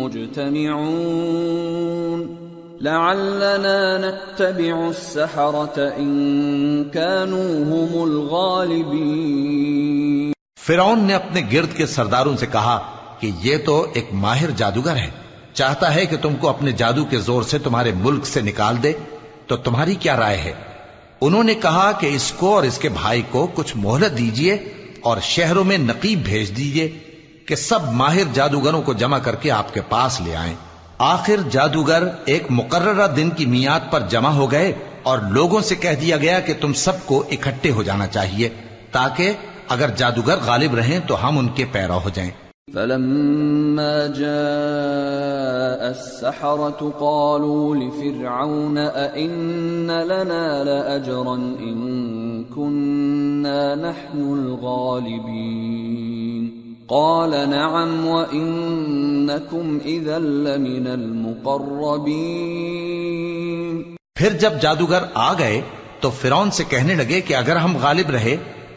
[0.00, 1.56] مجتمعون؟
[2.80, 10.32] لعلنا نتبع السحرة إن كانوا هم الغالبين.
[10.66, 15.10] فرعون نے اپنے گرد کے سرداروں سے کہا کہ یہ تو ایک ماہر جادوگر ہے۔
[15.54, 18.92] چاہتا ہے کہ تم کو اپنے جادو کے زور سے تمہارے ملک سے نکال دے،
[19.46, 20.52] تو تمہاری کیا رائے ہے؟
[21.20, 24.54] انہوں نے کہا کہ اس کو اور اس کے بھائی کو کچھ مہلت دیجیے
[25.00, 26.98] اور شہروں میں نقیب بھیج دیجیے
[27.46, 30.54] کہ سب ماہر جادوگروں کو جمع کر کے آپ کے پاس لے آئیں۔
[30.98, 34.72] آخر جادوگر ایک مقررہ دن کی میاد پر جمع ہو گئے
[35.02, 38.48] اور لوگوں سے کہہ دیا گیا کہ تم سب کو اکٹھے ہو جانا چاہیے
[38.92, 39.32] تاکہ
[39.72, 42.30] اگر جادوگر غالب رہیں تو ہم ان کے پیرو ہو جائیں۔
[42.74, 56.48] فلما جاء السحرة قالوا لفرعون أئن لنا لأجرا إن كنا نحن الغالبين؟
[56.86, 63.82] قال نعم وإنكم إذا لمن المقربين۔
[64.14, 65.60] پھر جب جادوگر آ گئے
[66.00, 68.36] تو فرعون سے کہنے لگے کہ اگر ہم غالب رہے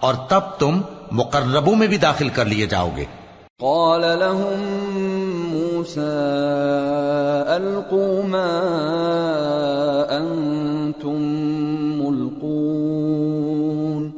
[0.00, 3.04] اور تب تم مقربوں میں بھی داخل کر لیے جاؤ گے
[3.62, 4.58] قال لهم
[5.54, 6.18] موسى
[7.56, 8.58] ألقوا ما
[10.18, 11.22] أنتم
[12.02, 14.10] ملقون.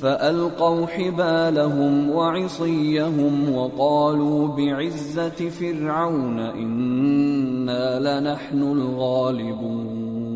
[0.00, 10.29] فألقوا حبالهم وعصيهم وقالوا بعزة فرعون إنا لنحن الغالبون.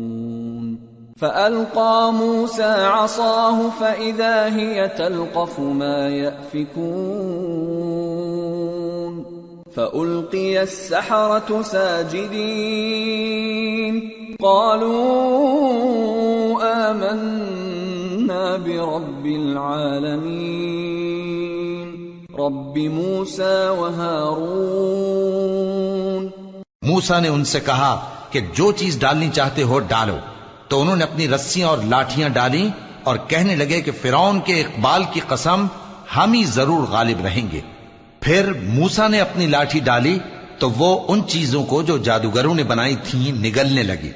[1.19, 6.95] فألقى موسى عصاه فإذا هي تلقف ما يأفكون.
[9.75, 12.29] فألقي السحرة ساجدين.
[14.39, 14.99] قالوا
[16.89, 20.25] آمنا برب العالمين.
[22.39, 24.29] رب موسى وهارون.
[26.81, 30.15] موسا نے ان سے کہا کہ جو چیز ڈالنی چاہتے ہو ڈالو۔
[30.67, 32.69] تو انہوں نے اپنی رسیاں اور لاٹیاں ڈالی
[33.03, 35.65] اور کہنے لگے کہ فرعون کے اقبال کی قسم،
[36.15, 37.61] ہم ہی ضرور غالب رہیں گے۔
[38.19, 40.19] پھر موسا نے اپنی لاٹھی ڈالی
[40.59, 44.11] تو وہ ان چیزوں کو جو جادوگروں نے بنائی تھیں، نگلنے لگی۔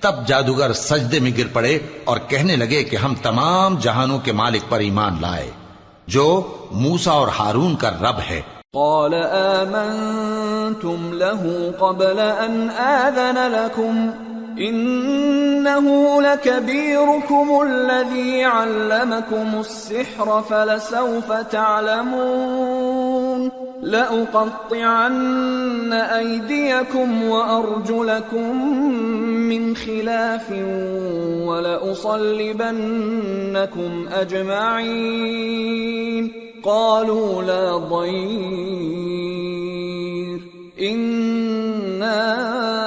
[0.00, 4.62] تب جادوگر سجدے میں گر پڑے اور کہنے لگے کہ ہم تمام جہانوں کے مالک
[4.68, 5.50] پر ایمان لائے،
[6.06, 8.40] جو موسا اور ہارون کا رب ہے۔
[8.72, 14.10] قال آمنتم له قبل أن آذن لكم
[14.60, 23.50] إنه لكبيركم الذي علمكم السحر فلسوف تعلمون
[23.82, 28.72] لأقطعن أيديكم وأرجلكم
[29.48, 30.50] من خلاف
[31.46, 32.68] ولأصلبنكم
[34.12, 35.68] أجمعين
[36.62, 38.98] قالوا لا ضير
[40.80, 42.77] إنا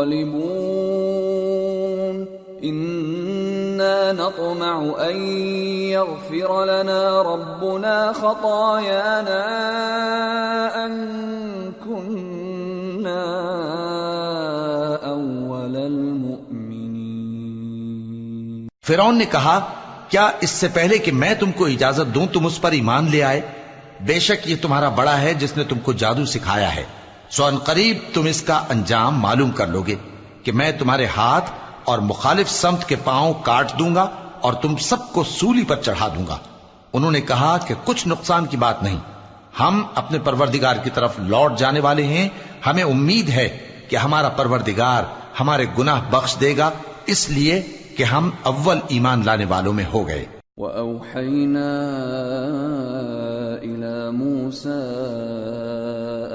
[0.00, 0.80] منقلبون
[2.62, 5.16] إنا نطمع أن
[5.90, 9.40] يغفر لنا ربنا خطايانا
[10.74, 11.08] أن
[11.84, 13.24] كنا
[15.06, 16.60] أول المؤمنين.
[18.82, 19.74] فرعون نے کہا،
[20.08, 23.22] کیا اس سے پہلے کہ میں تم کو اجازت دوں، تم اس پر ایمان لے
[23.22, 23.40] آئے؟
[24.06, 26.99] بے شک یہ تمہارا بڑا ہے جس نے تم کو جادو سکھایا ہے۔
[27.30, 29.94] سو ان قریب تم اس کا انجام معلوم کر لوگے
[30.42, 31.50] کہ میں تمہارے ہاتھ
[31.84, 34.06] اور مخالف سمت کے پاؤں کاٹ دوں گا
[34.40, 36.38] اور تم سب کو سولی پر چڑھا دوں گا۔
[36.92, 38.96] انہوں نے کہا کہ کچھ نقصان کی بات نہیں۔
[39.60, 42.28] ہم اپنے پروردگار کی طرف لوٹ جانے والے ہیں۔
[42.66, 43.58] ہمیں امید ہے
[43.88, 45.02] کہ ہمارا پروردگار
[45.40, 46.70] ہمارے گناہ بخش دے گا۔
[47.06, 47.62] اس لیے
[47.96, 50.24] کہ ہم اول ایمان لانے والوں میں ہو گئے۔
[50.56, 51.68] وأوحينا
[53.60, 54.80] إلى موسى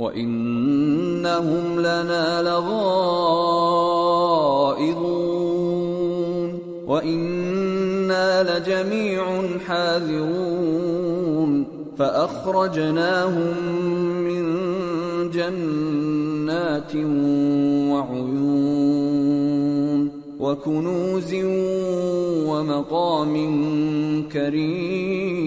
[0.00, 2.80] وإنهم لنا لغائظون
[6.86, 11.00] وإنا لجميع حاذرون
[11.98, 13.54] فأخرجناهم
[14.24, 14.44] من
[15.30, 16.96] جنات
[17.92, 19.00] وعيون
[20.40, 21.34] وكنوز
[22.46, 23.34] ومقام
[24.32, 25.40] كريم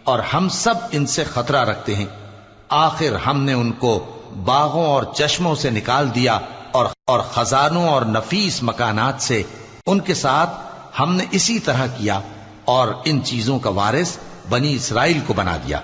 [0.05, 2.07] اور ہم سب ان سے خطرہ رکھتے ہیں۔
[2.69, 6.39] آخر ہم نے ان کو باغوں اور چشموں سے نکال دیا
[6.73, 9.43] اور اور خزانوں اور نفیس مکانات سے
[9.87, 10.51] ان کے ساتھ
[11.01, 12.21] ہم نے اسی طرح کیا
[12.65, 14.19] اور ان چیزوں کا وارث
[14.51, 15.81] بنی اسرائیل کو بنا دیا۔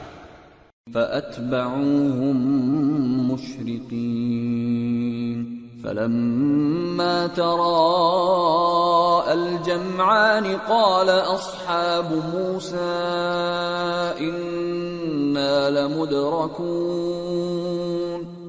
[0.95, 12.95] فأتبعوهم مشرقين فلما تراءى الجمعان قال أصحاب موسى
[14.21, 17.96] إنا لمدركون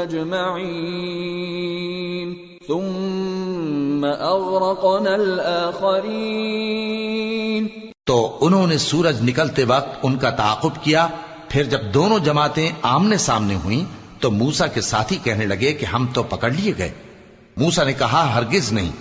[0.03, 2.33] أجمعين.
[2.67, 7.67] ثم أغرقنا الآخرين.
[8.05, 11.07] تو انہوں نے سورج نکلتے وقت ان کا تعاقب کیا،
[11.49, 13.85] پھر جب دونوں جماعتیں آمنے سامنے ہوئیں،
[14.19, 16.91] تو موسا کے ساتھی کہنے لگے کہ ہم تو پکڑ لیے گئے۔
[17.57, 18.91] موسا نے کہا، ہرگز نہیں۔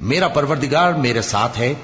[0.00, 1.74] میرا پروردگار میرے ساتھ ہے،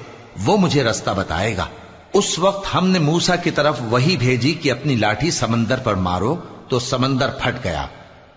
[0.45, 1.65] وہ مجھے رستہ بتائے گا۔
[2.13, 6.35] اس وقت ہم نے موسا کی طرف وہی بھیجی کہ اپنی لاٹھی سمندر پر مارو،
[6.67, 7.85] تو سمندر پھٹ گیا۔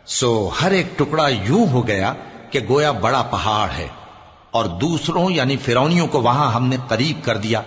[0.06, 2.12] سو ہر ایک ٹکڑا یوں ہو گیا
[2.50, 3.88] کہ گویا بڑا پہاڑ ہے۔
[4.50, 7.62] اور دوسروں یعنی فرونیوں کو وہاں ہم نے قریب کر دیا۔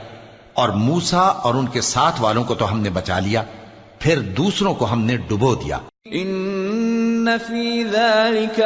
[0.53, 3.43] اور موسا اور ان کے ساتھ والوں کو تو ہم نے بچا لیا۔
[3.99, 8.61] پھر دوسروں کو ہم نے ڈبو دیا۔ ان في ذلك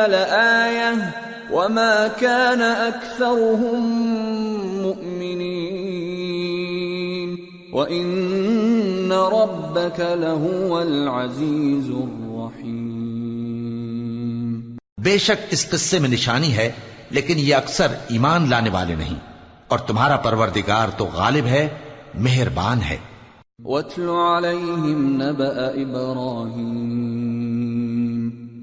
[1.52, 3.84] وما كان اكثرهم
[4.82, 5.54] مؤمنين
[7.74, 12.84] وان ربك لهو العزيز الرحيم
[14.98, 16.72] بے شک اس قصے میں نشانی ہے
[17.10, 19.16] لیکن یہ اکثر ایمان لانے والے نہیں۔
[19.68, 21.70] اور تمہارا پروردگار تو غالب ہے
[22.14, 22.98] مہربان ہے۔
[23.60, 27.43] واتل عليهم نبأ إبراهيم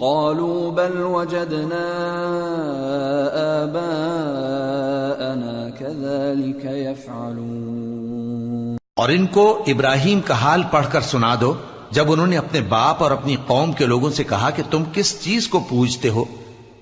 [0.00, 1.84] قالوا بل وجدنا
[3.62, 8.76] آباءنا كذلك يفعلون.
[8.96, 11.54] اور ان کو ابراہیم کا حال پڑھ کر سنا دو،
[11.90, 15.22] جب انہوں نے اپنے باپ اور اپنی قوم کے لوگوں سے کہا کہ تم کس
[15.22, 16.24] چیز کو پوجتے ہو؟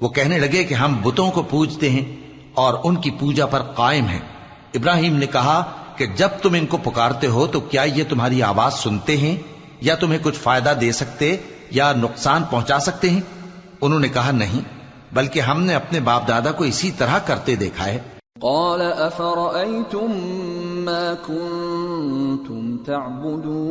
[0.01, 2.17] وہ کہنے لگے کہ ہم بتوں کو پوجتے ہیں
[2.55, 4.21] اور ان کی پوجا پر قائم ہیں۔
[4.75, 5.63] ابراہیم نے کہا
[5.97, 9.37] کہ جب تم ان کو پکارتے ہو تو کیا یہ تمہاری آواز سنتے ہیں؟
[9.81, 11.37] یا تمہیں کچھ فائدہ دے سکتے
[11.75, 13.21] یا نقصان پہنچا سکتے ہیں؟
[13.81, 14.61] انہوں نے کہا، نہیں،
[15.15, 17.99] بلکہ ہم نے اپنے باپ دادا کو اسی طرح کرتے دیکھا ہے.
[18.43, 20.09] قال أفرأيتم
[20.85, 23.63] ما كنتم تعبدون؟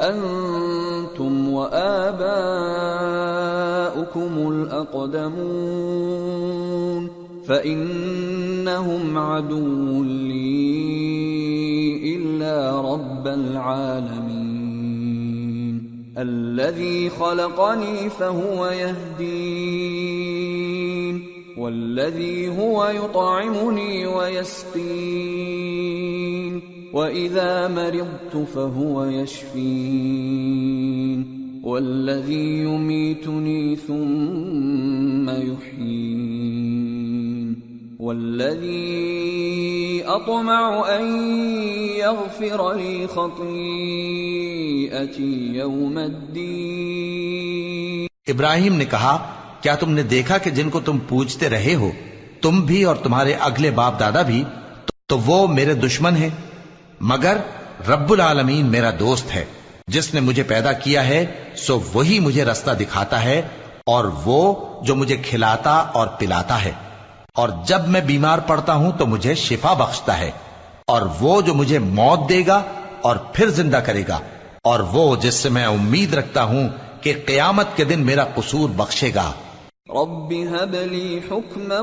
[0.00, 2.12] أنتم وآباؤكم
[4.52, 5.30] الأقدمون
[7.46, 10.60] فإنهم عدو لي
[12.14, 14.29] إلا رب العالمين
[16.20, 20.10] الذي خلقني فهو يهدين
[21.56, 25.40] والذي هو يطعمني ويسقين
[26.92, 30.20] وإذا مرضت فهو يشفين
[31.62, 36.79] والذي يميتني ثم يحيين.
[38.02, 41.04] والذي اطمع ان
[41.96, 48.06] يغفر لي خطيئتي يوم الدين.
[48.26, 51.90] ابراہیم نے کہا، کیا تم نے دیکھا کہ جن کو تم پوجتے رہے ہو،
[52.40, 54.44] تم بھی اور تمہارے اگلے باپ دادا بھی،
[55.06, 56.30] تو وہ میرے دشمن ہیں،
[57.00, 57.36] مگر
[57.88, 59.44] رب العالمین میرا دوست ہے،
[59.88, 61.26] جس نے مجھے پیدا کیا ہے،
[61.56, 63.42] سو وہی مجھے رستہ دکھاتا ہے،
[63.86, 66.72] اور وہ جو مجھے کھلاتا اور پلاتا ہے۔
[67.34, 70.30] اور جب میں بیمار پڑتا ہوں تو مجھے شفا بخشتا ہے،
[70.86, 72.62] اور وہ جو مجھے موت دے گا
[73.00, 74.18] اور پھر زندہ کرے گا،
[74.64, 76.66] اور وہ جس سے میں امید رکھتا ہوں
[77.00, 79.28] کہ قیامت کے دن میرا قصور بخشے گا۔
[79.88, 81.80] رب هب لي حكما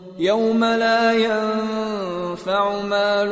[0.21, 3.31] يوم لا ينفع مال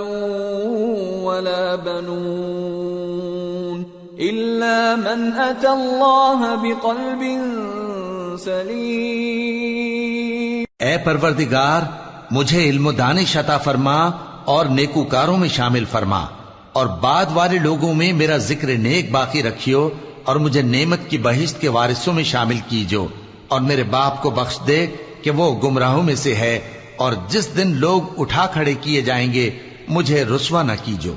[1.21, 3.85] ولا بنون
[4.19, 7.21] إلا من أتى الله بقلب
[8.39, 10.65] سليم.
[10.79, 11.81] اے پروردگار،
[12.31, 14.09] مجھے علم و دانش عطا فرما
[14.45, 16.25] اور نیکوکاروں میں شامل فرما
[16.73, 19.89] اور بعد والے لوگوں میں میرا ذکر نیک باقی رکھیو
[20.23, 23.07] اور مجھے نعمت کی بہشت کے وارثوں میں شامل کیجو
[23.47, 24.87] اور میرے باپ کو بخش دے
[25.21, 29.49] کہ وہ گمراہوں میں سے ہے اور جس دن لوگ اٹھا کھڑے کیے جائیں گے،
[29.87, 31.13] مجھے رسوا نہ کیجو۔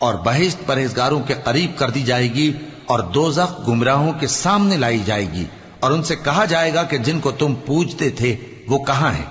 [0.00, 2.52] اور بہشت پرہیزگاروں کے قریب کر دی جائے گی
[2.86, 5.44] اور دوزخ گمراہوں کے سامنے لائی جائے گی
[5.80, 8.36] اور ان سے کہا جائے گا کہ جن کو تم پوجتے تھے،
[8.68, 9.24] وہ کہاں ہیں؟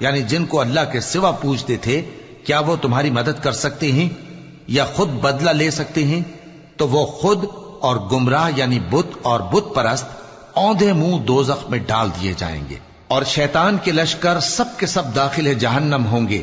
[0.00, 2.02] یعنی جن کو اللہ کے سوا پوجتے تھے،
[2.44, 4.08] کیا وہ تمہاری مدد کر سکتے ہیں؟
[4.66, 6.20] یا خود بدلہ لے سکتے ہیں؟
[6.76, 7.44] تو وہ خود
[7.80, 10.06] اور گمراہ یعنی بت اور بت پرست
[10.54, 12.76] اوندے منہ دوزخ میں ڈال دیے جائیں گے
[13.08, 16.42] اور شیطان کے لشکر سب کے سب داخل جہنم ہوں گے۔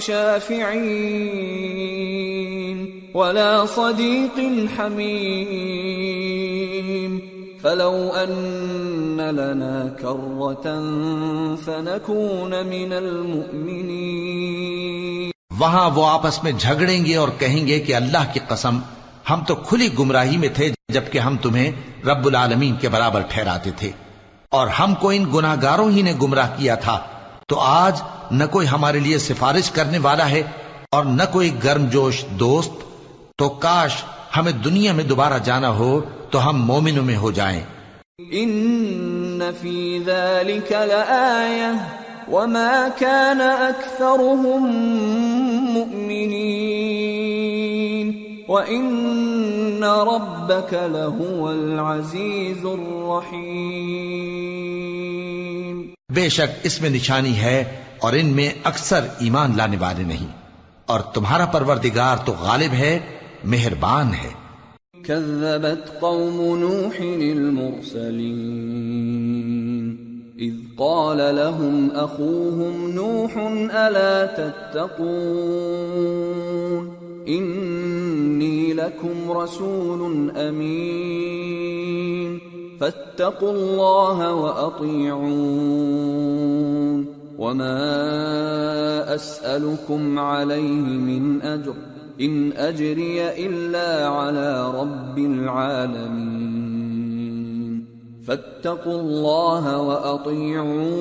[0.00, 4.40] شافعين ولا صديق
[4.78, 7.18] حميم
[7.62, 10.90] فلو أن لنا كرة
[11.64, 18.40] فنكون من المؤمنين وہاں وہ آپس میں جھگڑیں گے اور کہیں گے کہ اللہ کی
[18.48, 18.78] قسم،
[19.30, 21.72] ہم تو کھلی گمراہی میں تھے جبکہ ہم تمہیں
[22.04, 23.90] رب العالمین کے برابر ٹھہراتے تھے۔
[24.50, 27.00] اور ہم کو ان گناہگاروں ہی نے گمراہ کیا تھا۔
[27.50, 30.42] تو آج نہ کوئی ہمارے لیے سفارش کرنے والا ہے
[30.92, 32.70] اور نہ کوئی گرم جوش دوست۔
[33.38, 34.04] تو کاش
[34.36, 37.60] ہمیں دنیا میں دوبارہ جانا ہو تو ہم مومنوں میں ہو جائیں۔
[38.18, 41.74] ان في ذلك لآية
[42.28, 44.70] وما كان اكثرهم
[45.72, 48.12] مؤمنين
[48.48, 55.29] وان ربك لهو العزيز الرحيم
[56.10, 60.26] بے شک اس میں نشانی ہے اور ان میں اکثر ایمان لانے والے نہیں۔
[60.86, 62.98] اور تمہارا پروردگار تو غالب ہے،
[63.44, 64.30] مہربان ہے۔
[65.02, 69.96] كذبت قوم نوح المرسلين،
[70.38, 73.38] إذ قال لهم أخوهم نوح،
[73.72, 76.90] ألا تتقون؟
[77.26, 82.49] إني لكم رسول أمين۔
[82.80, 85.20] فاتقوا الله وأطيعون.
[87.38, 87.80] وما
[89.14, 91.72] أسألكم عليه من أجر.
[92.20, 96.20] إن أجري إلا على رب العالمين.
[98.26, 100.96] فاتقوا الله وأطيعون.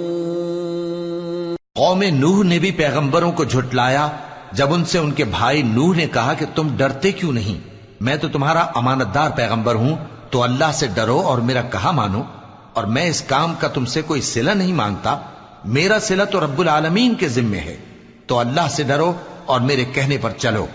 [1.76, 4.08] قوم نوح نے بھی پیغمبروں کو جھٹلایا
[4.52, 7.58] جب ان سے ان کے بھائی نوح نے کہا کہ تم ڈرتے کیوں نہیں؟
[8.02, 9.96] میں تو تمہارا امانت دار پیغمبر ہوں
[10.30, 12.22] تو اللہ سے ڈرو اور میرا کہا مانو
[12.74, 15.20] اور میں اس کام کا تم سے کوئی صلہ نہیں مانگتا،
[15.66, 17.78] میرا صلہ تو رب العالمین کے ذمے ہے۔
[18.28, 19.14] تو اللہ سے ڈرو
[19.46, 20.66] اور میرے کہنے پر چلو۔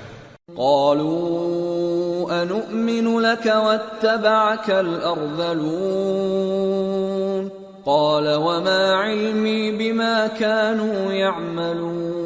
[0.47, 7.49] قالوا أنؤمن لك واتبعك الأرذلون؟
[7.85, 12.24] قال وما علمي بما كانوا يعملون۔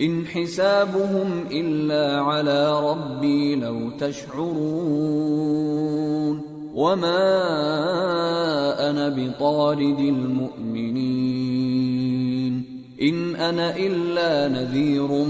[0.00, 4.48] إن حسابهم إلا على ربي لو تشعرون
[6.74, 7.28] وما
[8.90, 11.34] أنا بطارد المؤمنين
[13.02, 15.24] إن أنا إلا نذير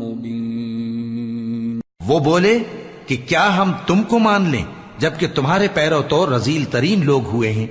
[0.00, 2.58] مبين وہ بولے
[3.06, 4.64] کہ کیا ہم تم کو مان لیں
[4.98, 7.66] جبکہ تمہارے پیرو تو رزیل ترین لوگ ہوئے ہیں؟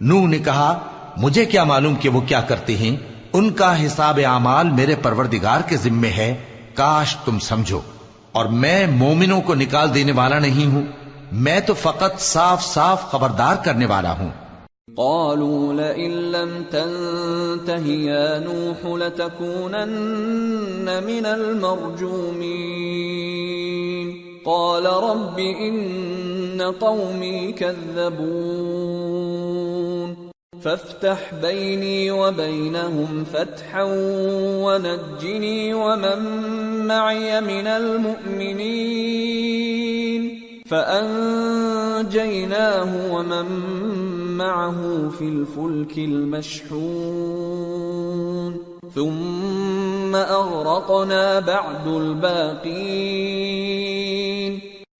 [0.00, 0.70] نو نے کہا،
[1.16, 2.96] مجھے کیا معلوم کہ وہ کیا کرتے ہیں؟
[3.32, 6.36] ان کا حساب اعمال میرے پروردگار کے ذمے ہے۔
[6.74, 7.80] کاش تم سمجھو۔
[8.32, 10.82] اور میں مومنوں کو نکال دینے والا نہیں ہوں۔
[11.32, 14.30] میں تو فقط صاف صاف خبردار کرنے والا ہوں۔
[14.96, 24.12] قالوا لئن لم تنته يا نوح لتكونن من المرجومين۔
[24.44, 30.27] قال رب إن قومي كذبون۔
[30.64, 33.82] فافتح بيني وبينهم فتحا
[34.62, 36.18] ونجني ومن
[36.86, 39.38] معي من المؤمنين.
[40.70, 43.46] فأنجيناه ومن
[44.36, 46.78] معه في الفلك المشحون.
[48.94, 54.60] ثم أغرقنا بعد الباقين.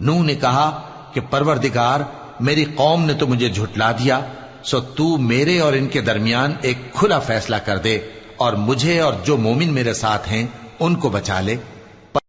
[0.00, 0.82] نو نے کہا
[1.12, 2.00] کہ پروردگار،
[2.40, 4.20] میری قوم نے تو مجھے جھٹلا دیا،
[4.62, 7.98] سو تو میرے اور ان کے درمیان ایک کھلا فیصلہ کر دے
[8.36, 10.46] اور مجھے اور جو مومن میرے ساتھ ہیں،
[10.80, 11.56] ان کو بچا لے۔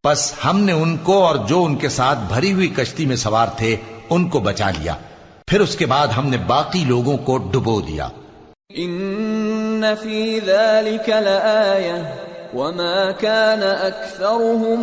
[0.04, 3.48] بس ہم نے ان کو اور جو ان کے ساتھ بھری ہوئی کشتی میں سوار
[3.48, 3.76] تھے،
[4.10, 4.96] ان کو بچا لیا۔
[5.48, 8.10] پھر اس کے بعد ہم نے باقی لوگوں کو ڈبو دیا۔
[8.78, 12.04] إن في ذلك لآية
[12.54, 14.82] وما كان أكثرهم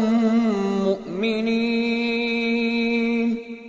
[0.84, 1.93] مؤمنين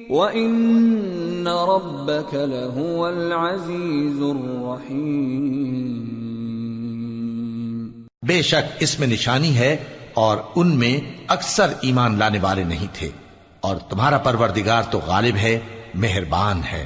[0.09, 6.05] وإن ربك لهو العزيز الرحيم
[8.27, 9.77] بے شک اس میں نشانی ہے
[10.13, 13.09] اور ان میں اکثر ایمان لانے والے نہیں تھے
[13.61, 15.59] اور تمہارا پروردگار تو غالب ہے
[15.95, 16.85] مہربان ہے۔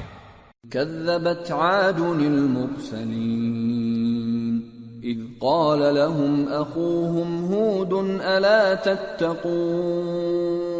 [0.70, 4.70] كذبت عاد المرسلين
[5.04, 10.79] إذ قال لهم أخوهم هود ألا تتقون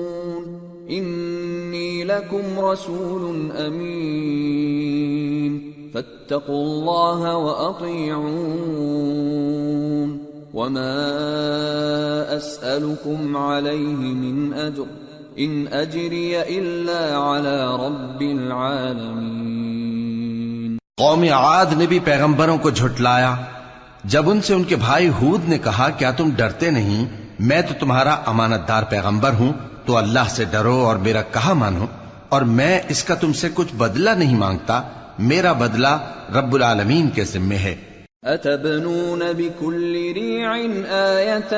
[0.91, 4.01] إني لكم رسول أمين.
[5.93, 8.21] فاتقوا الله وأطيعون.
[10.55, 11.07] وما
[12.37, 14.85] أسألكم عليه من أجر.
[15.39, 19.47] إن أجري إلا على رب العالمين.
[20.97, 23.35] قوم عاد نبي بھی پیغمبروں کو جھٹلایا.
[24.05, 27.07] جب ان سے ان کے بھائی حود نے کہا کیا تم ڈرتے نہیں؟
[27.39, 29.53] میں تو تمہارا امانت پیغمبر ہوں
[29.91, 31.87] تو اللہ سے ڈرو اور میرا کہا مانو
[32.29, 34.83] اور میں اس کا تم سے کچھ بدلہ نہیں مانگتا،
[35.19, 35.99] میرا بدلہ
[36.37, 37.77] رب العالمین کے ذمے ہے۔
[38.23, 41.57] أتبنون بكل ريع آية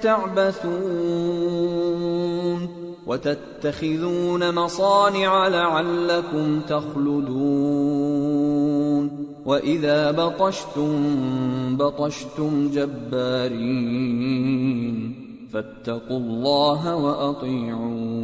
[0.00, 2.66] تعبثون
[3.06, 15.21] وتتخذون مصانع لعلكم تخلدون وإذا بطشتم بطشتم جبارين
[15.52, 18.22] فاتقوا الله وأطيعون.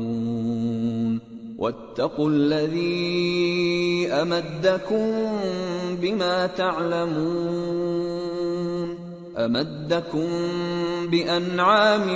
[1.59, 5.12] واتقوا الذي أمدكم
[6.03, 7.89] بما تعلمون.
[9.37, 10.29] أمدكم
[11.11, 12.07] بأنعام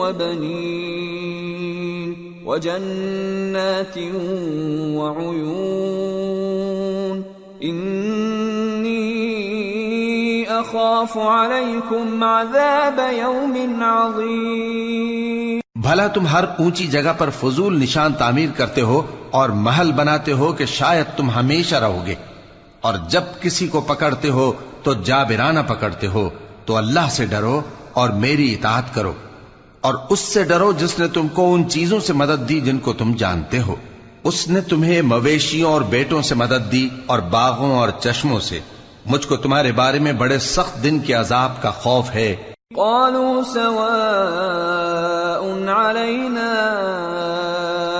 [0.00, 1.52] وبنين
[2.46, 3.98] وجنات
[4.98, 6.22] وعيون.
[7.64, 9.11] إني
[10.60, 15.60] أخاف عليكم عذاب يوم عظيم.
[15.74, 20.52] بھلا تم ہر اونچی جگہ پر فضول نشان تعمیر کرتے ہو اور محل بناتے ہو
[20.52, 22.14] کہ شاید تم ہمیشہ رہو گے۔
[22.80, 26.28] اور جب کسی کو پکڑتے ہو تو جابرانہ پکڑتے ہو،
[26.64, 27.60] تو اللہ سے ڈرو
[27.92, 29.12] اور میری اطاعت کرو۔
[29.80, 32.92] اور اس سے ڈرو جس نے تم کو ان چیزوں سے مدد دی جن کو
[32.92, 33.76] تم جانتے ہو۔
[34.24, 38.60] اس نے تمہیں مویشیوں اور بیٹوں سے مدد دی اور باغوں اور چشموں سے۔
[39.06, 42.36] مجھ کو تمہارے بارے میں بڑے سخت دن کے عذاب کا خوف ہے۔
[42.76, 46.78] قالوا سواء علينا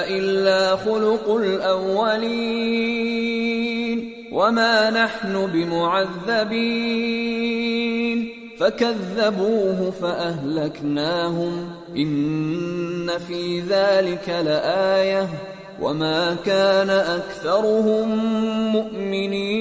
[0.08, 7.83] إلا خلق الأولين۔ وما نحن بمعذبين۔
[8.64, 11.66] فكذبوه فأهلكناهم
[11.98, 15.26] إن في ذلك لآية
[15.80, 18.08] وما كان أكثرهم
[18.72, 19.54] مؤمنين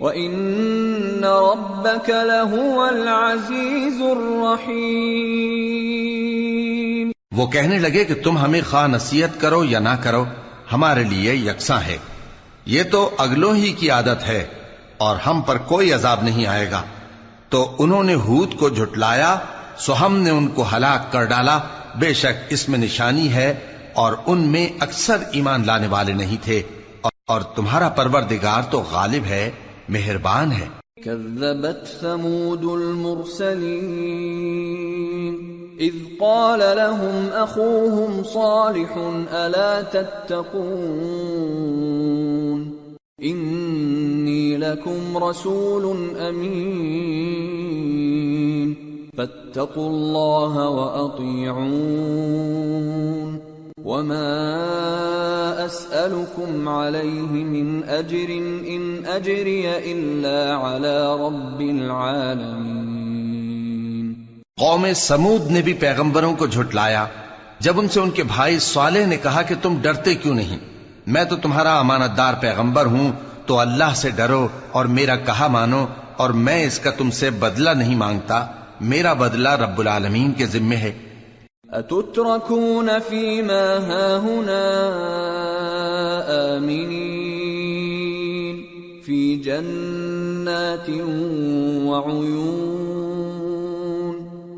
[0.00, 5.12] وإن ربك لهو العزيز الرحيم
[7.36, 10.24] وہ کہنے لگے کہ تم ہمیں خواہ نصیحت کرو یا نہ کرو،
[10.72, 11.98] ہمارے لیے یکساں ہے۔
[12.66, 14.61] یہ تو اگلوں ہی کی عادت ہے۔
[15.02, 16.82] اور ہم پر کوئی عذاب نہیں آئے گا۔
[17.48, 19.38] تو انہوں نے ہود کو جھٹلایا،
[19.76, 21.58] سو ہم نے ان کو ہلاک کر ڈالا۔
[21.98, 23.54] بے شک اس میں نشانی ہے
[23.92, 26.62] اور ان میں اکثر ایمان لانے والے نہیں تھے۔
[27.26, 29.50] اور تمہارا پروردگار تو غالب ہے،
[29.88, 30.66] مہربان ہے۔
[31.04, 38.98] كذبت ثمود المرسلين إذ قال لهم أخوهم صالح
[39.32, 42.31] ألا تتقون؟
[43.20, 45.96] إني لكم رسول
[46.28, 46.72] أمين.
[49.16, 51.42] فاتقوا الله وأطيعون.
[53.84, 54.48] وما
[55.66, 58.30] أسألكم عليه من أجر
[58.68, 62.82] إن أجري إلا على رب العالمين.
[64.56, 67.06] قوم سمود نے بھی پیغمبروں کو جھٹلایا.
[67.60, 70.58] جب ان سے ان کے بھائی صالح نے کہا کہ تم ڈرتے کیوں نہیں؟
[71.06, 73.12] میں تو تمہارا امانت دار پیغمبر ہوں،
[73.46, 75.86] تو اللہ سے ڈرو اور میرا کہا مانو
[76.16, 78.46] اور میں اس کا تم سے بدلہ نہیں مانگتا،
[78.80, 80.92] میرا بدلہ رب العالمین کے ذمے ہے۔
[81.72, 84.60] أتتركون فيما هاهنا
[86.56, 87.72] آمنين؟
[89.04, 90.90] في جنات
[91.84, 92.42] وعيون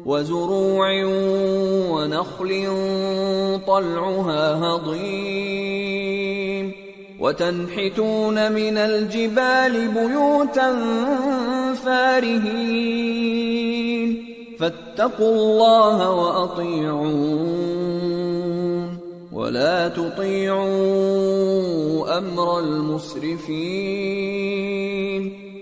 [0.07, 0.87] وزروع
[1.89, 2.53] ونخل
[3.67, 5.64] طلعها هضيم.
[7.25, 10.77] وتنحتون من الجبال بيوتا
[11.85, 13.55] فارهين
[14.61, 17.05] فاتقوا الله وأطيعون
[19.33, 20.59] ولا تطيعوا
[22.19, 23.55] أمر المسرفين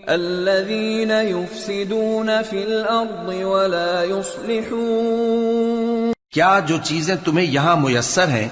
[0.09, 8.49] الذين يفسدون في الأرض ولا يصلحون کیا جو چیزیں تمہیں یہاں میسر ہیں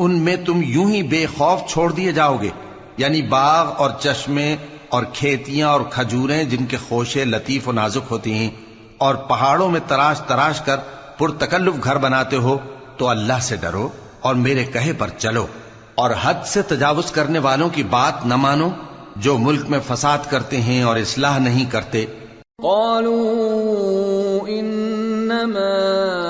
[0.00, 2.48] ان میں تم یوں ہی بے خوف چھوڑ دیے جاؤ گے۔
[2.96, 4.56] یعنی باغ اور چشمے
[4.88, 8.50] اور کھیتیاں اور کھجوریں جن کے خوشے لطیف و نازک ہوتی ہیں
[8.98, 10.76] اور پہاڑوں میں تراش تراش کر
[11.18, 12.58] پرتکلف گھر بناتے ہو
[12.96, 13.88] تو اللہ سے ڈرو
[14.20, 15.46] اور میرے کہے پر چلو۔
[15.94, 18.68] اور حد سے تجاوز کرنے والوں کی بات نہ مانو
[19.16, 22.06] جو ملک میں فساد کرتے ہیں اور اصلاح نہیں کرتے۔
[22.62, 26.29] قالوا انما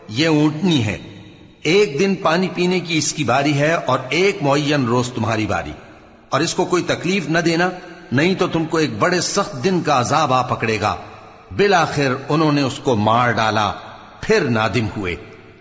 [0.08, 0.98] یہ اونٹنی ہے۔
[1.62, 5.72] ایک دن پانی پینے کی اس کی باری ہے اور ایک معین روز تمہاری باری۔
[6.28, 7.70] اور اس کو کوئی تکلیف نہ دینا،
[8.12, 10.96] نہیں تو تم کو ایک بڑے سخت دن کا عذاب آ پکڑے گا۔
[11.56, 13.72] بالآخر انہوں نے اس کو مار ڈالا،
[14.20, 15.16] پھر نادم ہوئے۔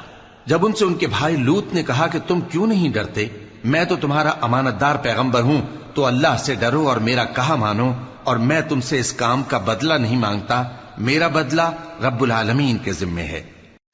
[0.47, 3.27] جب ان سے ان کے بھائی لوت نے کہا کہ تم کیوں نہیں ڈرتے؟
[3.65, 5.61] میں تو تمہارا امانت دار پیغمبر ہوں،
[5.95, 7.93] تو اللہ سے ڈرو اور میرا کہا مانو،
[8.25, 10.63] اور میں تم سے اس کام کا بدلہ نہیں مانگتا،
[10.99, 11.73] میرا بدلہ
[12.05, 13.43] رب العالمین کے ذمے ہے۔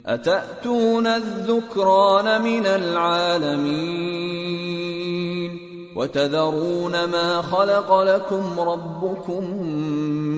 [0.05, 5.59] أتأتون الذكران من العالمين؟
[5.97, 9.69] وتذرون ما خلق لكم ربكم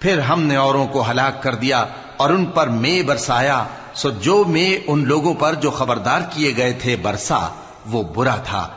[0.00, 1.86] پھر ہم نے اوروں کو ہلاک کر دیا
[2.16, 6.72] اور ان پر میں برسایا سو جو میں ان لوگوں پر جو خبردار کیے گئے
[6.72, 7.48] تھے برسا
[7.90, 8.68] وہ برا تھا۔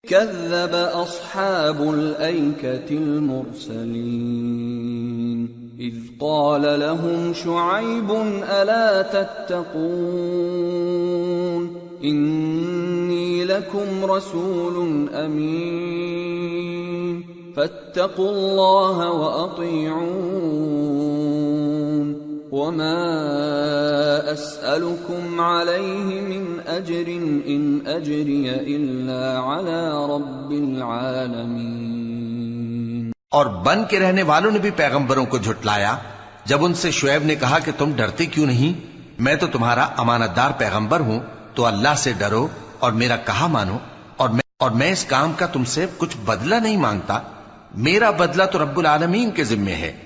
[0.09, 5.47] كذب أصحاب الأيكة المرسلين،
[5.79, 8.13] إذ قال لهم شعيب
[8.49, 17.23] ألا تتقون؟ إني لكم رسول أمين،
[17.55, 21.66] فاتقوا الله وأطيعون۔
[22.57, 27.11] وما أسألكم عليه من أجر
[27.47, 35.39] إن أجري إلا على رب العالمين۔ اور بن کے رہنے والوں نے بھی پیغمبروں کو
[35.39, 35.97] جھٹلایا۔
[36.45, 38.81] جب ان سے شعیب نے کہا کہ تم ڈرتے کیوں نہیں؟
[39.19, 41.21] میں تو تمہارا امانت دار پیغمبر ہوں،
[41.55, 42.49] تو اللہ سے ڈرو
[42.79, 43.79] اور میرا کہا مانو۔
[44.17, 47.21] اور میں اور میں اس کام کا تم سے کچھ بدلہ نہیں مانگتا۔
[47.75, 50.06] میرا بدلہ تو رب العالمین کے ذمے ہے۔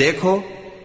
[0.00, 0.38] دیکھو،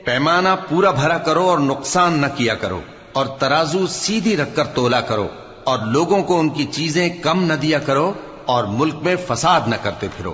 [0.03, 2.80] پیمانہ پورا بھرا کرو اور نقصان نہ کیا کرو،
[3.13, 5.28] اور ترازو سیدھی رکھ کر تولا کرو،
[5.63, 8.13] اور لوگوں کو ان کی چیزیں کم نہ دیا کرو
[8.45, 10.34] اور ملک میں فساد نہ کرتے پھرو۔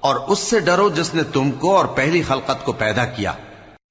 [0.00, 3.32] اور اس سے ڈرو جس نے تم کو اور پہلی خلقت کو پیدا کیا۔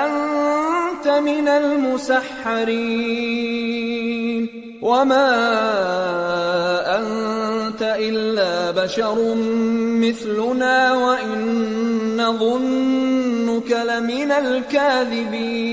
[0.00, 4.46] انت من المسحرين،
[4.82, 5.48] وما
[8.82, 9.34] بشر
[10.04, 11.38] مثلنا وإن
[12.16, 15.72] نظنك لمن الكاذبين.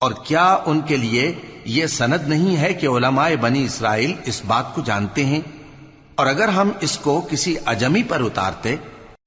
[0.00, 1.34] اور کیا ان کے لیے
[1.64, 5.40] یہ سند نہیں ہے کہ علماء بنی اسرائیل اس بات کو جانتے ہیں؟
[6.14, 8.76] اور اگر ہم اس کو کسی اجمی پر اتارتے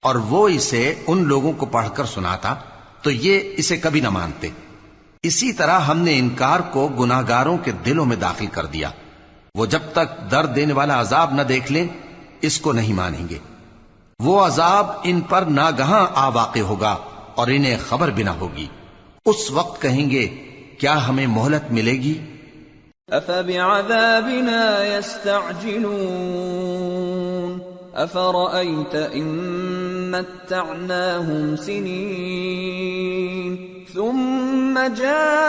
[0.02, 2.56] اور وہ اسے ان لوگوں کو پڑھ کر سناتا،
[3.02, 4.48] تو یہ اسے کبھی نہ مانتے۔
[5.24, 8.92] اسی طرح ہم نے انکار کو گناہگاروں کے دلوں میں داخل کر دیا۔
[9.56, 11.88] وہ جب تک درد دینے والا عذاب نہ دیکھ لیں،
[12.42, 13.38] اس کو نہیں مانیں گے۔
[14.20, 16.98] وہ عذاب ان پر ناگہاں آ واقع ہوگا
[17.36, 18.68] اور انہیں خبر بھی نہ ہوگی۔
[19.26, 20.46] اس وقت کہیں گے
[20.88, 22.16] ہمیں مہلت ملے گی
[23.10, 25.90] أفبعذابنا يستعجلون
[27.96, 32.80] أفرأيت إن متعناهم سنين
[33.94, 35.40] ثم جاءهم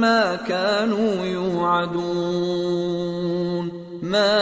[0.00, 2.50] ما كانوا يوعدون
[4.02, 4.40] ما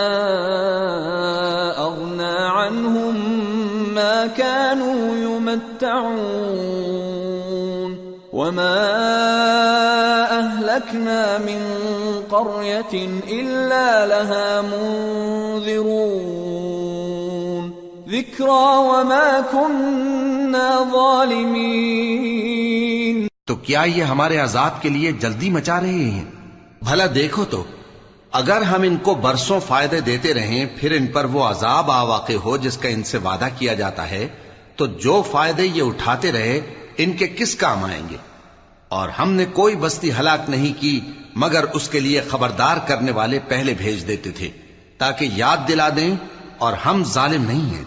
[1.78, 3.14] أغنى عنهم
[3.94, 6.77] ما كانوا يمتعون
[8.48, 11.60] وما أهلكنا من
[12.30, 15.88] قرية إلا لها منذرون
[18.08, 26.24] ذكرى وما كنا ظالمين تو کیا یہ ہمارے عذاب کے لیے جلدی مچا رہے ہیں؟
[26.82, 27.64] بھلا دیکھو تو،
[28.32, 32.32] اگر ہم ان کو برسوں فائدے دیتے رہیں، پھر ان پر وہ عذاب آ واقع
[32.44, 34.28] ہو جس کا ان سے وعدہ کیا جاتا ہے،
[34.76, 36.60] تو جو فائدے یہ اٹھاتے رہے،
[36.98, 38.16] ان کے کس کام آئیں گے؟
[38.88, 41.00] اور ہم نے کوئی بستی ہلاک نہیں کی
[41.36, 44.50] مگر اس کے لیے خبردار کرنے والے پہلے بھیج دیتے تھے
[44.98, 46.16] تاکہ یاد دلا دیں
[46.58, 47.84] اور ہم ظالم نہیں ہیں۔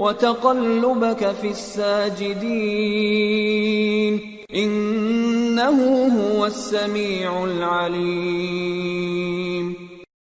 [0.00, 9.72] وتقلبك في الساجدين إنه هو السميع العليم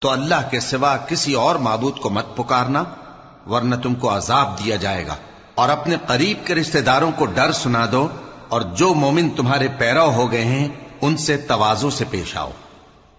[0.00, 2.84] تو اللہ کے سوا کسی اور معبود کو مت پکارنا،
[3.46, 5.16] ورنہ تم کو عذاب دیا جائے گا۔
[5.54, 8.08] اور اپنے قریب کے رشتہ داروں کو ڈر سنا دو،
[8.48, 10.68] اور جو مومن تمہارے پیرو ہو گئے ہیں،
[11.00, 12.50] ان سے توازو سے پیش آؤ۔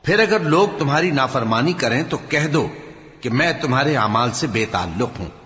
[0.03, 2.67] پھر اگر لوگ تمہاری نافرمانی کریں تو کہہ دو
[3.21, 5.40] کہ میں تمہارے اعمال سے بے تعلق ہوں۔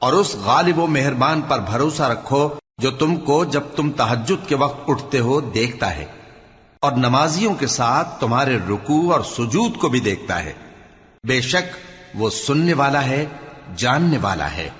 [0.00, 2.48] اور اس غالب و مہربان پر بھروسہ رکھو
[2.78, 6.04] جو تم کو جب تم تحجد کے وقت اٹھتے ہو دیکھتا ہے
[6.80, 10.52] اور نمازیوں کے ساتھ تمہارے رکوع اور سجود کو بھی دیکھتا ہے۔
[11.26, 11.76] بے شک
[12.14, 13.26] وہ سننے والا ہے،
[13.76, 14.70] جاننے والا ہے۔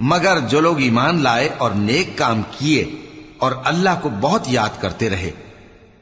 [0.00, 2.84] مگر جو لوگ ایمان لائے اور نیک کام کیے
[3.38, 5.30] اور اللہ کو بہت یاد کرتے رہے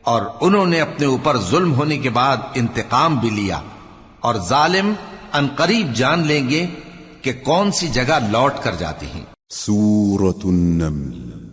[0.09, 3.61] اور انہوں نے اپنے اوپر ظلم ہونے کے بعد انتقام بھی لیا۔
[4.21, 4.93] اور ظالم
[5.33, 6.67] انقریب جان لیں گے
[7.23, 11.47] کہ کون سی جگہ لوٹ کر جاتے ہیں۔ سورة النمل۔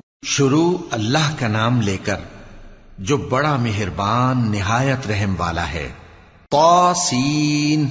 [0.25, 2.15] شروع اللہ کا نام لے کر،
[2.99, 5.89] جو بڑا مہربان، نہایت رحم والا ہے۔
[6.51, 7.87] توسین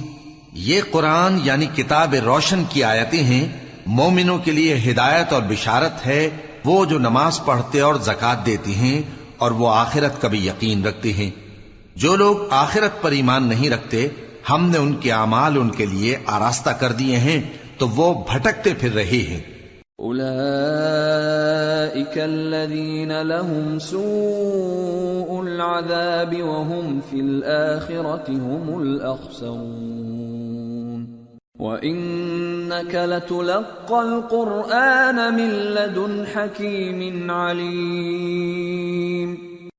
[0.53, 3.49] یہ قرآن یعنی کتاب روشن کی آیتیں ہیں۔
[3.87, 6.31] مومنوں کے لیے ہدایت اور بشارت ہے۔
[6.65, 9.03] وہ جو نماز پڑھتے اور زکات دیتی ہیں
[9.39, 11.31] اور وہ آخرت کا بھی یقین رکھتے ہیں۔
[11.97, 14.09] جو لوگ آخرت پر ایمان نہیں رکھتے،
[14.51, 17.43] ہم نے ان کے اعمال ان کے لیے آراستہ کر دیے ہیں،
[17.79, 19.41] تو وہ بھٹکتے پھر رہے ہیں۔
[21.81, 31.27] أولئك الذين لهم سوء العذاب وهم في الآخرة هم الأخسرون
[31.59, 39.37] وإنك لتلقى القرآن من لدن حكيم عليم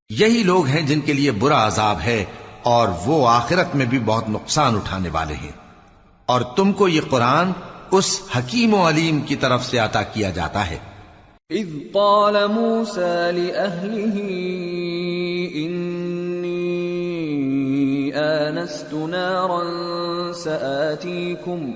[0.09, 2.25] یہی لوگ ہیں جن کے لیے برا عذاب ہے
[2.63, 5.51] اور وہ آخرت میں بھی بہت نقصان اٹھانے والے ہیں۔
[6.25, 7.51] اور تم کو یہ قرآن
[7.91, 10.77] اس حکیم و علیم کی طرف سے عطا کیا جاتا ہے۔
[11.51, 14.17] إذ قال موسى لأهله
[15.55, 16.51] إني
[18.15, 19.63] آنست نارا
[20.31, 21.75] سآتيكم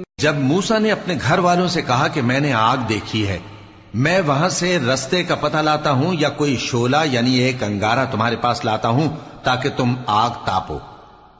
[0.21, 3.39] جب موسا نے اپنے گھر والوں سے کہا کہ میں نے آگ دیکھی ہے،
[3.93, 8.35] میں وہاں سے رستے کا پتہ لاتا ہوں یا کوئی شولا یعنی ایک انگارہ تمہارے
[8.35, 9.09] پاس لاتا ہوں
[9.43, 10.79] تاکہ تم آگ تاپو۔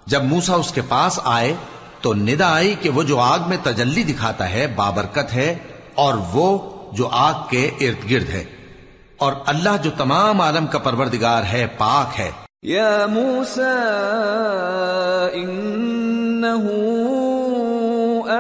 [0.06, 1.53] جب موسا اس کے پاس آئے
[2.02, 5.56] تو ندا آئی کہ وہ جو آگ میں تجلی دکھاتا ہے بابرکت ہے
[5.95, 8.44] اور وہ جو آگ کے ارد گرد ہے۔
[9.18, 12.32] اور اللہ جو تمام عالم کا پروردگار ہے، پاک ہے۔
[12.66, 13.62] يا موسى
[15.41, 16.72] إنه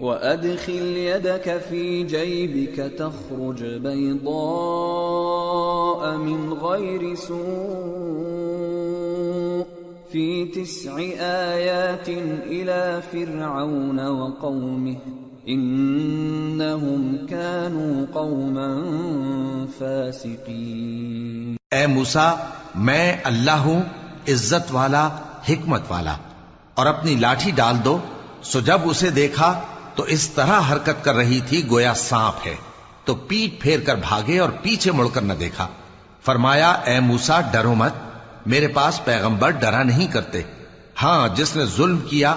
[0.00, 7.40] وأدخل يدك في جيبك تخرج بيضاء من غير سوء
[10.12, 12.08] في تسع آيات
[12.46, 14.96] إلى فرعون وقومه
[15.48, 18.86] إنهم كانوا قوما
[19.78, 22.34] فاسقين اے موسا
[22.74, 23.82] میں اللہ ہوں،
[24.28, 25.08] عزت والا،
[25.48, 26.16] حکمت والا،
[26.74, 27.98] اور اپنی لاٹھی ڈال دو۔
[28.42, 29.60] سو جب اسے دیکھا
[30.00, 32.54] تو اس طرح حرکت کر رہی تھی، گویا سانپ ہے۔
[33.04, 35.66] تو پیٹ پھیر کر بھاگے اور پیچھے مڑ کر نہ دیکھا۔
[36.24, 37.92] فرمایا، اے موسا ڈرو مت۔
[38.46, 40.42] میرے پاس پیغمبر ڈرا نہیں کرتے۔
[41.02, 42.34] ہاں جس نے ظلم کیا،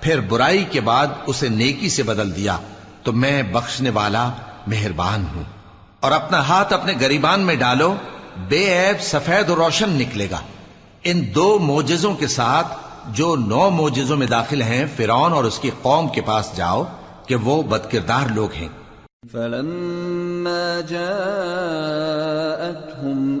[0.00, 2.58] پھر برائی کے بعد اسے نیکی سے بدل دیا۔
[3.02, 4.30] تو میں بخشنے والا
[4.66, 5.42] مہربان ہوں۔
[6.00, 7.94] اور اپنا ہاتھ اپنے گریبان میں ڈالو،
[8.48, 10.40] بے عیب سفید و روشن نکلے گا۔
[11.04, 12.66] ان دو موجزوں کے ساتھ
[13.08, 16.84] جو نو موجزوں میں داخل ہیں، فرعون اور اس کی قوم کے پاس جاؤ۔
[17.26, 18.72] کہ وہ بدکردار لوگ ہیں
[19.32, 21.20] فلما جاءتهم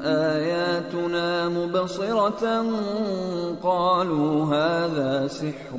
[0.02, 2.64] آياتنا مبصرة
[3.62, 5.78] قالوا هذا سحر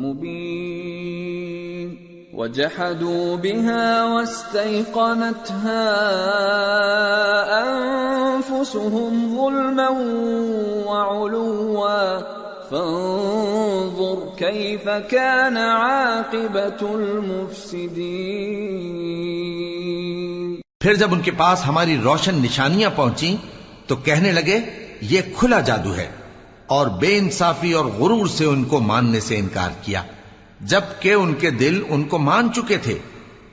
[0.00, 1.88] مبين
[2.34, 5.88] وجحدوا بها واستيقنتها
[7.62, 9.88] أنفسهم ظلما
[10.86, 11.78] وعلوا
[12.72, 17.92] فانظر كيف كان عاقبة المفسدين.
[20.80, 23.36] پھر جب ان کے پاس ہماری روشن نشانیاں پہنچی
[23.86, 24.58] تو کہنے لگے
[25.00, 26.10] یہ کھلا جادو ہے
[26.66, 30.02] اور بے انصافی اور غرور سے ان کو ماننے سے انکار کیا۔
[30.60, 32.98] جبکہ ان کے دل ان کو مان چکے تھے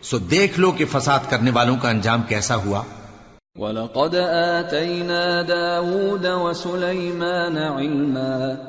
[0.01, 2.83] سو دیکھ لو کہ فساد کرنے والوں کا انجام کیسا ہوا۔
[3.55, 8.68] وَلَقَدْ آتَيْنَا دَاوُودَ وَسُلَيْمَانَ عِلْمًا۔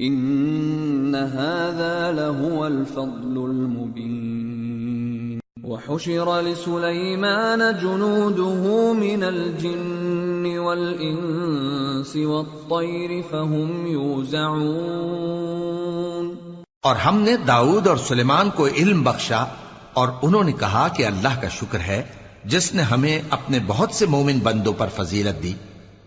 [0.00, 5.40] إن هذا لهو الفضل المبين.
[5.64, 16.34] وحشر لسليمان جنوده من الجن والإنس والطير فهم يوزعون.
[16.82, 19.44] اور ہم نے داؤد اور سلیمان کو علم بخشا
[19.92, 22.02] اور انہوں نے کہا کہ اللہ کا شکر ہے
[22.44, 25.52] جس نے ہمیں اپنے بہت سے مومن بندوں پر فضیلت دی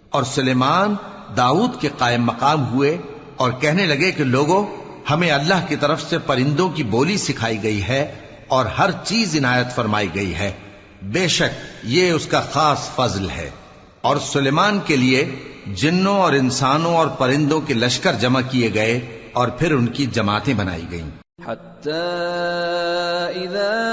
[0.10, 0.96] اور سلیمان
[1.38, 2.98] داؤد کے قائم مقام ہوئے
[3.42, 4.66] اور کہنے لگے کہ لوگوں
[5.10, 8.16] ہمیں اللہ کی طرف سے پرندوں کی بولی سکھائی گئی ہے
[8.48, 10.52] اور ہر چیز عنایت فرمائی گئی ہے۔
[11.02, 13.50] بے شک، یہ اس کا خاص فضل ہے۔
[14.02, 15.36] اور سلیمان کے لیے
[15.68, 19.00] جنوں اور انسانوں اور پرندوں کے لشکر جمع کیے گئے
[19.34, 21.10] اور پھر ان کی جماعتیں بنائی گئیں۔
[23.36, 23.88] اذا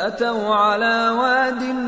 [0.00, 1.87] اتوا على واد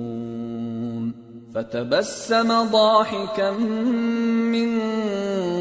[1.55, 4.81] فتبسم ضاحكا من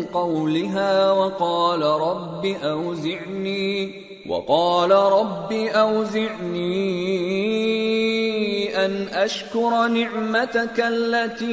[0.04, 3.94] قولها وقال رب أوزعني
[4.28, 6.70] وقال رب أوزعني
[8.86, 11.50] أن أشكر نعمتك التي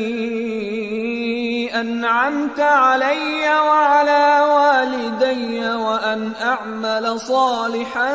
[1.76, 8.14] أنعمت علي وعلى والدي وأن أعمل صالحا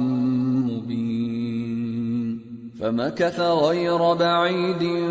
[0.66, 2.39] مبين.
[2.81, 5.09] فمكث غير بعيد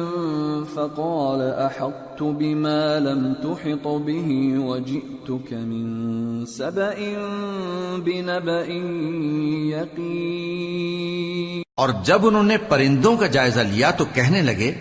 [0.73, 6.95] فقال أحطت بما لم تحط به وجئتك من سبأ
[8.05, 8.67] بنبأ
[9.75, 11.61] يقين.
[11.75, 14.71] اور جب انہوں نے پرندوں کا جائزہ لیا تو کہنے لگے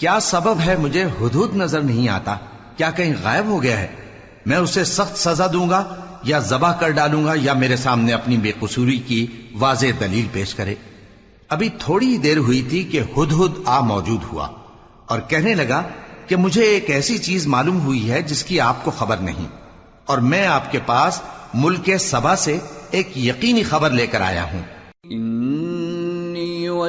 [0.00, 2.36] کیا سبب ہے مجھے حدود نظر نہیں آتا؟
[2.76, 3.86] کیا کہیں غائب ہو گیا ہے؟
[4.46, 8.36] میں اسے سخت سزا دوں گا یا ذبح کر ڈالوں گا یا میرے سامنے اپنی
[8.36, 9.26] بے قصوری کی
[9.58, 10.74] واضح دلیل پیش کرے؟
[11.48, 14.48] ابھی تھوڑی دیر ہوئی تھی کہ ہد ہد آ موجود ہوا
[15.06, 15.82] اور کہنے لگا
[16.26, 19.46] کہ مجھے ایک ایسی چیز معلوم ہوئی ہے جس کی آپ کو خبر نہیں
[20.06, 21.20] اور میں آپ کے پاس
[21.54, 22.58] ملک سبا سے
[22.90, 24.62] ایک یقینی خبر لے کر آیا ہوں۔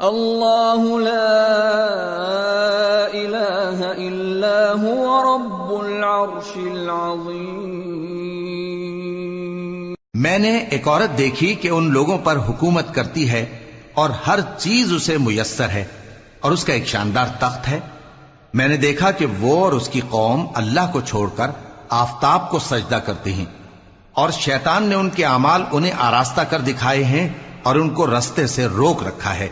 [0.00, 1.34] الله لا
[3.14, 6.56] إله إلا هو رب العرش
[10.14, 13.58] میں نے ایک عورت دیکھی کہ ان لوگوں پر حکومت کرتی ہے
[13.94, 15.84] اور ہر چیز اسے میسر ہے
[16.40, 17.80] اور اس کا ایک شاندار تخت ہے۔
[18.54, 21.50] میں نے دیکھا کہ وہ اور اس کی قوم اللہ کو چھوڑ کر
[21.88, 23.44] آفتاب کو سجدہ کرتے ہیں
[24.12, 27.28] اور شیطان نے ان کے اعمال انہیں آراستہ کر دکھائے ہیں
[27.62, 29.48] اور ان کو رستے سے روک رکھا ہے۔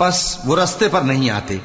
[0.00, 1.56] پس وہ رستے پر نہیں آتے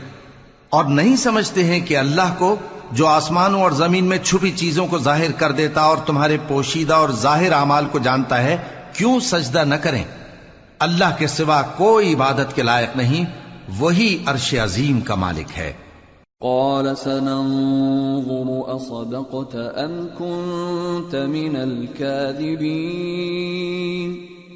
[0.69, 2.55] اور نہیں سمجھتے ہیں کہ اللہ کو
[2.91, 7.09] جو آسمانوں اور زمین میں چھپی چیزوں کو ظاہر کر دیتا اور تمہارے پوشیدہ اور
[7.09, 8.57] ظاہر اعمال کو جانتا ہے،
[8.93, 10.03] کیوں سجدہ نہ کریں؟
[10.79, 13.25] اللہ کے سوا کوئی عبادت کے لائق نہیں،
[13.79, 15.73] وہی عرش عظیم کا مالک ہے۔
[16.39, 23.84] قال سننظر أصدقت أم كنت من الكاذبين؟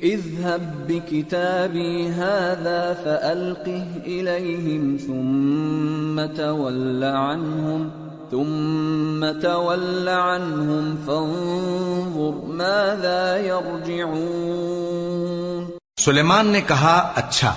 [0.03, 7.89] اذهب بكتابي هذا فألقه إليهم ثم تول عنهم،
[8.31, 15.65] ثم تول عنهم فانظر ماذا يرجعون۔
[15.97, 17.53] سلیمان نے کہا اچھا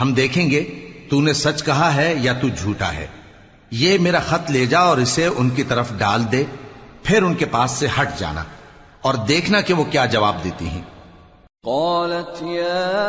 [0.00, 0.64] ہم دیکھیں گے،
[1.10, 3.06] تو نے سچ کہا ہے یا تو جھوٹا ہے؟
[3.70, 6.44] یہ میرا خط لے جا اور اسے ان کی طرف ڈال دے،
[7.02, 8.44] پھر ان کے پاس سے ہٹ جانا
[9.00, 10.82] اور دیکھنا کہ وہ کیا جواب دیتی ہیں۔
[11.66, 13.00] قالت يا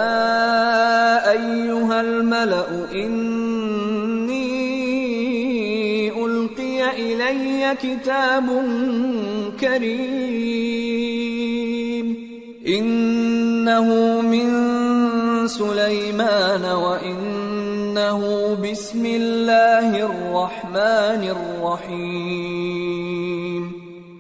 [1.32, 4.36] أيها الملأ إني
[6.26, 8.48] ألقي إلي كتاب
[9.60, 10.96] كريم.
[12.68, 14.48] إنه من
[15.48, 18.22] سليمان وإنه
[18.72, 23.05] بسم الله الرحمن الرحيم.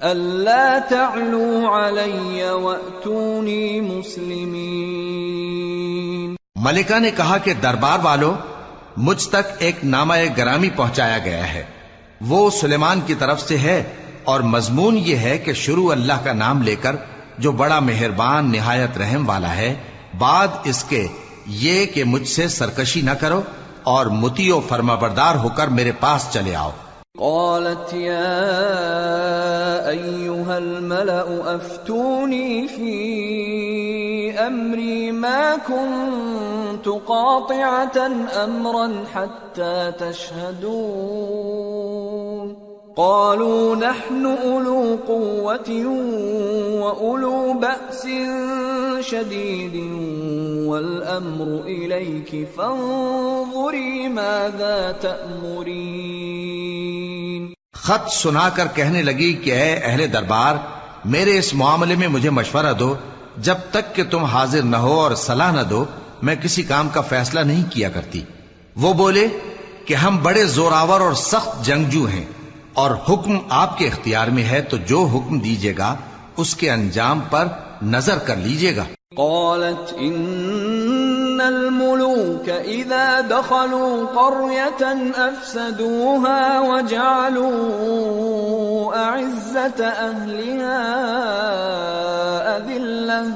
[0.06, 8.34] ألا تعلوا علي وأتوني مسلمين ملکہ نے کہا کہ دربار والوں،
[8.98, 11.64] مجھ تک ایک نامہ گرامی پہنچایا گیا ہے۔
[12.22, 16.62] وہ سلیمان کی طرف سے ہے اور مضمون یہ ہے کہ شروع اللہ کا نام
[16.62, 16.96] لے کر
[17.38, 19.76] جو بڑا مہربان، نہایت رحم والا ہے،
[20.18, 21.08] بعد اس کے
[21.48, 23.42] یہ کہ مجھ سے سرکشی نہ کرو
[23.84, 26.72] اور متی و فرما بردار ہو کر میرے پاس چلے آؤ۔
[27.18, 28.40] قالت يا
[29.90, 38.12] أيها الملأ أفتوني في أمري ما كنت قاطعة
[38.44, 41.46] أمرا حتى تشهدون.
[42.96, 45.96] قالوا نحن أولو قوة
[46.82, 47.54] وأولو
[49.02, 49.92] شديد
[50.66, 57.54] والأمر إليك فانظري ماذا تأمرين.
[57.74, 60.56] خط سنا کر کہنے لگی کہ اے اہل دربار،
[61.06, 62.96] میرے اس معاملے میں مجھے مشورہ دو،
[63.38, 65.86] جب تک کہ تم حاضر نہ ہو اور صلاح نہ دو،
[66.22, 68.22] میں کسی کام کا فیصلہ نہیں کیا کرتی۔
[68.76, 69.28] وہ بولے
[69.86, 72.26] کہ ہم بڑے زوراور اور سخت جنگجو ہیں۔
[72.76, 75.96] اور حکم آپ کے اختیار میں ہے تو جو حکم دیجیے گا،
[76.38, 77.46] اس کے انجام پر
[77.84, 78.84] نظر کر لیجیے گا۔
[79.18, 84.86] قالت إن الملوك إذا دخلوا قرية
[85.16, 87.56] أفسدوها وجعلوا
[88.96, 90.84] أعزة أهلها
[92.58, 93.30] أذلة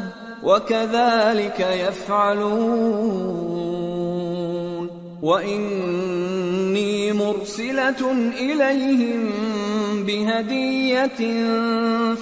[0.43, 2.69] وكذلك يفعلون.
[5.21, 9.29] وإني مرسلة إليهم
[10.03, 11.17] بهدية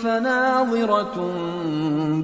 [0.01, 1.31] فناظرة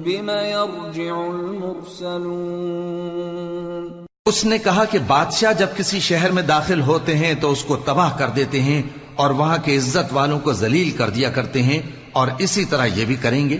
[0.04, 7.34] بما يرجع المرسلون اس نے کہا کہ بادشاہ جب کسی شہر میں داخل ہوتے ہیں
[7.34, 8.82] تو اس کو تباہ کر دیتے ہیں
[9.14, 11.80] اور وہاں کے عزت والوں کو ذلیل کر دیا کرتے ہیں
[12.12, 13.58] اور اسی طرح یہ بھی کریں گے۔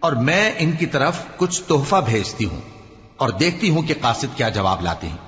[0.00, 2.60] اور میں ان کی طرف کچھ تحفہ بھیجتی ہوں
[3.16, 5.27] اور دیکھتی ہوں کہ قاصد کیا جواب لاتے ہیں۔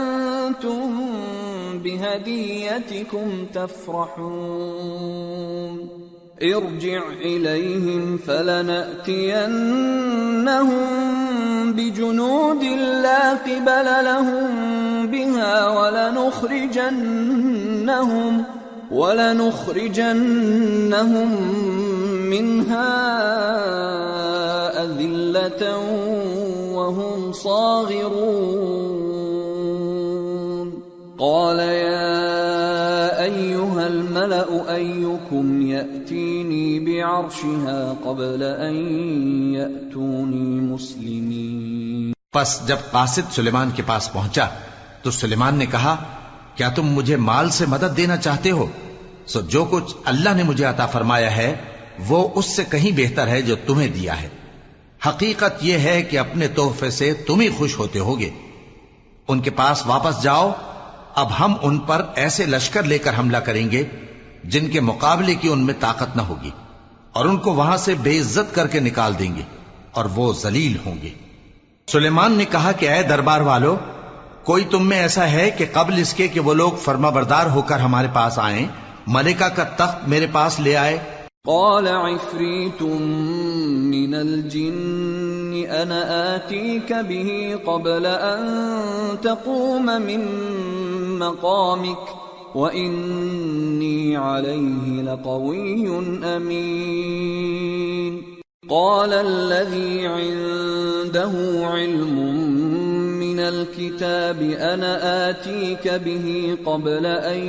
[2.71, 4.71] بهديتكم تفرحون
[6.43, 9.51] ارجع إليهم فلنأتينهم
[11.73, 12.63] بجنود
[13.03, 14.47] لا قبل لهم
[15.07, 16.83] بها ولنخرجنهم
[18.91, 20.11] ولنخرجنهم
[22.29, 22.91] منها
[24.83, 25.77] أذلة
[26.73, 28.71] وهم صاغرون
[31.21, 32.30] قال يا
[34.49, 38.75] أيكم يأتيني بعرشها قبل أن
[39.53, 44.47] يأتوني مسلمين پس جب قاصد سلیمان کے پاس پہنچا
[45.03, 45.95] تو سلیمان نے کہا،
[46.55, 48.65] کیا تم مجھے مال سے مدد دینا چاہتے ہو؟
[49.25, 51.55] سو جو کچھ اللہ نے مجھے عطا فرمایا ہے،
[52.07, 54.27] وہ اس سے کہیں بہتر ہے جو تمہیں دیا ہے۔
[55.07, 58.29] حقیقت یہ ہے کہ اپنے تحفے سے تم ہی خوش ہوتے ہوگے۔
[59.27, 60.51] ان کے پاس واپس جاؤ،
[61.15, 63.83] اب ہم ان پر ایسے لشکر لے کر حملہ کریں گے
[64.43, 66.49] جن کے مقابلے کی ان میں طاقت نہ ہوگی
[67.13, 69.41] اور ان کو وہاں سے بے عزت کر کے نکال دیں گے
[69.91, 71.09] اور وہ ذلیل ہوں گے۔
[71.91, 73.75] سلیمان نے کہا کہ اے دربار والو،
[74.43, 77.61] کوئی تم میں ایسا ہے کہ قبل اس کے کہ وہ لوگ فرما بردار ہو
[77.61, 78.67] کر ہمارے پاس آئیں،
[79.07, 80.97] ملکہ کا تخت میرے پاس لے آئے۔
[81.45, 85.53] قال عفريت من الجن
[85.83, 88.45] أنا آتيك به قبل أن
[89.21, 90.21] تقوم من
[91.19, 92.20] مقامك
[92.55, 98.21] وإني عليه لقوي أمين.
[98.69, 101.31] قال الذي عنده
[101.67, 102.45] علم
[103.19, 107.39] من الكتاب أنا آتيك به قبل أن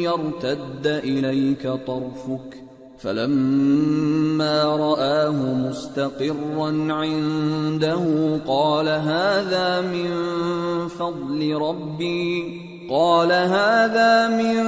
[0.00, 2.62] يرتد إليك طرفك.
[2.98, 10.08] فلما رآه مستقرا عنده قال هذا من
[10.88, 12.62] فضل ربي.
[12.90, 14.66] قال هذا من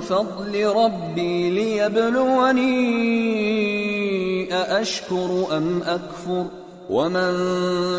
[0.00, 2.66] فضل ربي ليبلوني
[4.54, 6.46] أأشكر أم أكفر
[6.90, 7.32] ومن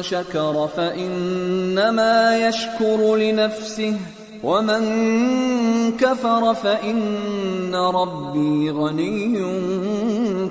[0.04, 3.98] شكر فإنما يشكر لنفسه
[4.44, 9.38] ومن كفر فإن ربي غني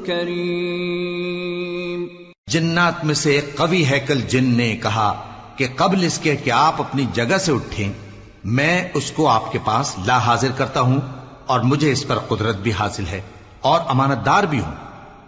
[0.06, 2.08] كريم
[2.46, 5.24] جنات میں سے ایک قوی ہیکل جن نے کہا
[5.56, 8.05] کہ قبل اس کے کہ آپ اپنی جگہ سے اٹھیں۔
[8.48, 11.00] میں اس کو آپ کے پاس لا حاضر کرتا ہوں
[11.46, 13.20] اور مجھے اس پر قدرت بھی حاصل ہے
[13.60, 14.72] اور امانت دار بھی ہوں۔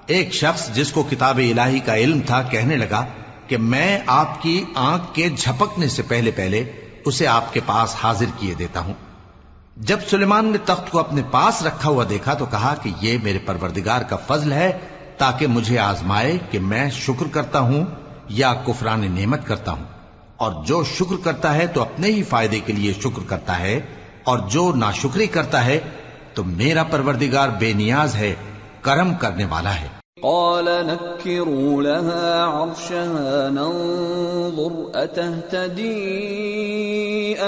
[0.06, 3.04] ایک شخص جس کو کتاب الہی کا علم تھا کہنے لگا
[3.46, 6.72] کہ میں آپ کی آنکھ کے جھپکنے سے پہلے پہلے
[7.04, 8.94] اسے آپ کے پاس حاضر کیے دیتا ہوں۔
[9.76, 13.38] جب سلیمان نے تخت کو اپنے پاس رکھا ہوا دیکھا تو کہا کہ یہ میرے
[13.38, 14.78] پروردگار کا فضل ہے
[15.18, 17.84] تاکہ مجھے آزمائے کہ میں شکر کرتا ہوں
[18.28, 19.97] یا کفران نعمت کرتا ہوں۔
[20.38, 23.80] اور جو شکر کرتا ہے تو اپنے ہی فائدے کے لیے شکر کرتا ہے
[24.24, 25.80] اور جو ناشکری کرتا ہے
[26.34, 28.34] تو میرا پروردگار بے نیاز ہے
[28.82, 36.04] کرم کرنے والا ہے۔ قال نكروا لها عرشها ننظر أتهتدي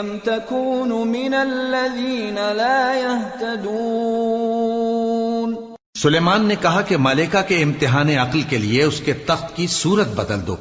[0.00, 5.54] أم تكون من الذين لا يهتدون؟
[5.98, 10.08] سلیمان نے کہا کہ ملکہ کے امتحان عقل کے لیے اس کے تخت کی صورت
[10.08, 10.56] بدل دو۔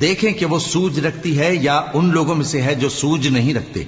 [0.00, 3.54] دیکھیں کہ وہ سوج رکھتی ہے یا ان لوگوں میں سے ہے جو سوج نہیں
[3.54, 3.84] رکھتے۔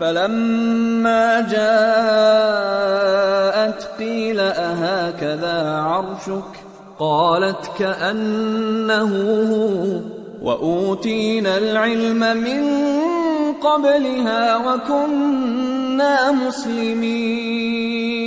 [0.00, 6.56] فلما جاءت قيل أهكذا عرشك
[6.98, 9.10] قالت كأنه
[9.50, 9.98] هو
[10.42, 12.62] وأوتينا العلم من
[13.62, 18.17] قبلها وكنا مسلمين۔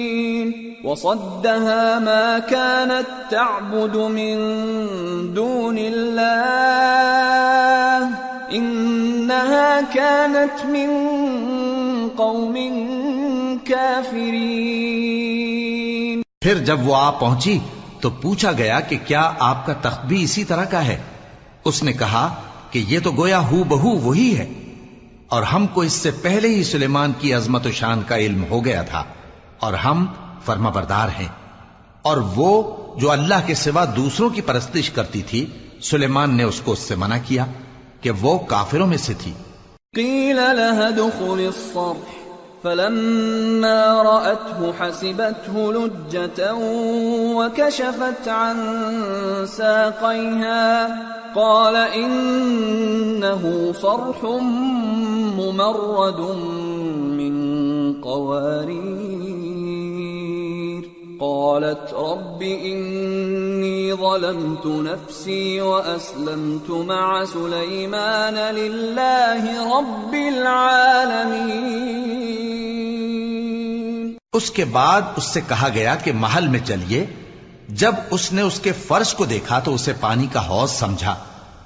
[0.84, 4.36] وصدها ما كانت تعبد من
[5.36, 8.14] دون الله.
[8.54, 10.90] إنها كانت من
[12.16, 12.58] قوم
[13.66, 16.22] كافرين.
[16.42, 17.60] پھر جب وہ آ پہنچی
[18.02, 21.02] تو پوچھا گیا کہ کیا آپ کا تخت بھی اسی طرح کا ہے؟
[21.66, 22.36] اس نے کہا
[22.72, 24.50] کہ یہ تو گویا ہو بہو وہی ہے۔
[25.28, 28.66] اور ہم کو اس سے پہلے ہی سلیمان کی عظمت و شان کا علم ہو
[28.66, 29.04] گیا تھا۔
[29.60, 30.06] اور ہم
[30.46, 31.28] فرما بردار ہیں۔
[32.02, 35.46] اور وہ جو اللہ کے سوا دوسروں کی پرستش کرتی تھی،
[35.82, 37.46] سلیمان نے اس کو اس سے منع کیا
[38.02, 39.34] کہ وہ کافروں میں سے تھی۔
[39.96, 42.22] قيل لها دخل الصرح،
[42.62, 46.44] فلما رأته حسبته لجة
[47.36, 48.58] وكشفت عن
[49.48, 50.88] ساقيها
[51.34, 53.50] قال إنه
[53.82, 54.26] صرح
[55.36, 56.20] ممرد
[57.20, 57.34] من
[58.02, 59.31] قوارير
[61.22, 71.68] قالت رب إني ظلمت نفسي وأسلمت مع سليمان لله رب العالمين.
[74.34, 77.06] اس کے بعد اس سے کہا گیا کہ محل میں چلیے،
[77.70, 81.16] جب اس نے اس کے فرش کو دیکھا تو اسے پانی کا حوض سمجھا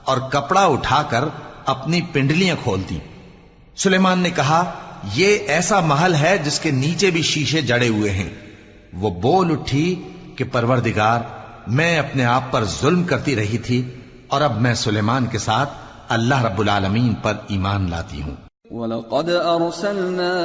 [0.04, 1.24] اور کپڑا اٹھا کر
[1.66, 3.00] اپنی پنڈلیاں کھول دی
[3.78, 4.72] سلیمان نے کہا،
[5.14, 8.45] یہ ایسا محل ہے جس کے نیچے بھی شیشے جڑے ہوئے ہیں۔
[9.00, 10.04] وہ بول اٹھی
[10.36, 11.20] کہ پروردگار،
[11.68, 13.90] میں اپنے آپ پر ظلم کرتی رہی تھی
[14.28, 15.70] اور اب میں سلیمان کے ساتھ
[16.10, 18.36] اللہ رب العالمین پر ایمان لاتی ہوں۔
[18.72, 20.36] وَلَقَدْ أَرْسَلْنَا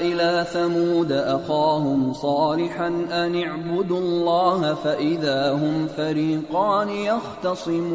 [0.00, 7.92] إِلَى ثَمُودَ أَخَاهُمْ صَالِحًا أَنِ اعْبُدُوا اللَّهَ فَإِذَا هُمْ فَرِيقَانِ يَخْتَصِمُونَ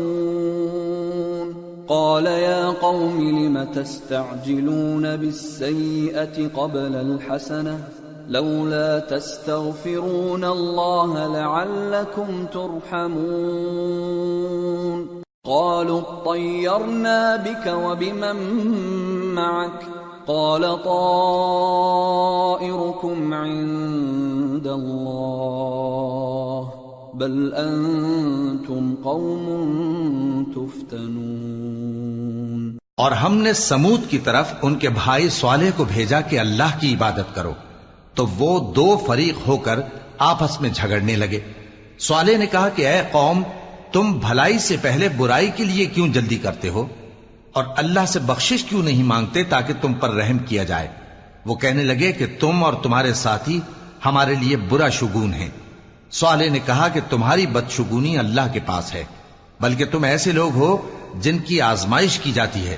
[1.88, 15.22] قَالَ يَا قَوْمِ لِمَ تَسْتَعْجِلُونَ بِالسَّيِّئَةِ قَبْلَ الْحَسَنَةِ لولا تستغفرون الله لعلكم ترحمون.
[15.44, 19.90] قالوا اطيرنا بك وبمن معك.
[20.26, 26.64] قال طائركم عند الله.
[27.14, 32.78] بل أنتم قوم تفتنون.
[32.98, 36.94] اور ہم نے سمود کی طرف ان کے بھائی صالح کو بھیجا کہ اللہ کی
[36.94, 37.52] عبادت کرو۔
[38.18, 39.80] تو وہ دو فریق ہو کر
[40.18, 41.40] آپس میں جھگڑنے لگے۔
[42.00, 43.44] سوالے نے کہا کہ اے قوم،
[43.92, 46.88] تم بھلائی سے پہلے برائی کے لیے کیوں جلدی کرتے ہو؟
[47.52, 50.88] اور اللہ سے بخشش کیوں نہیں مانگتے تاکہ تم پر رحم کیا جائے؟
[51.46, 53.60] وہ کہنے لگے کہ تم اور تمہارے ساتھی
[54.06, 55.50] ہمارے لیے برا شگون ہیں۔
[56.12, 59.04] سوالے نے کہا کہ تمہاری بدشگونی اللہ کے پاس ہے،
[59.60, 60.78] بلکہ تم ایسے لوگ ہو
[61.22, 62.78] جن کی آزمائش کی جاتی ہے۔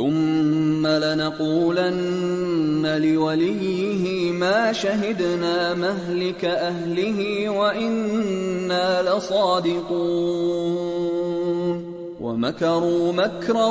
[0.00, 13.66] ثم لنقولن لوليه ما شهدنا مهلك أهله وإنا لصادقون ومكروا مكرا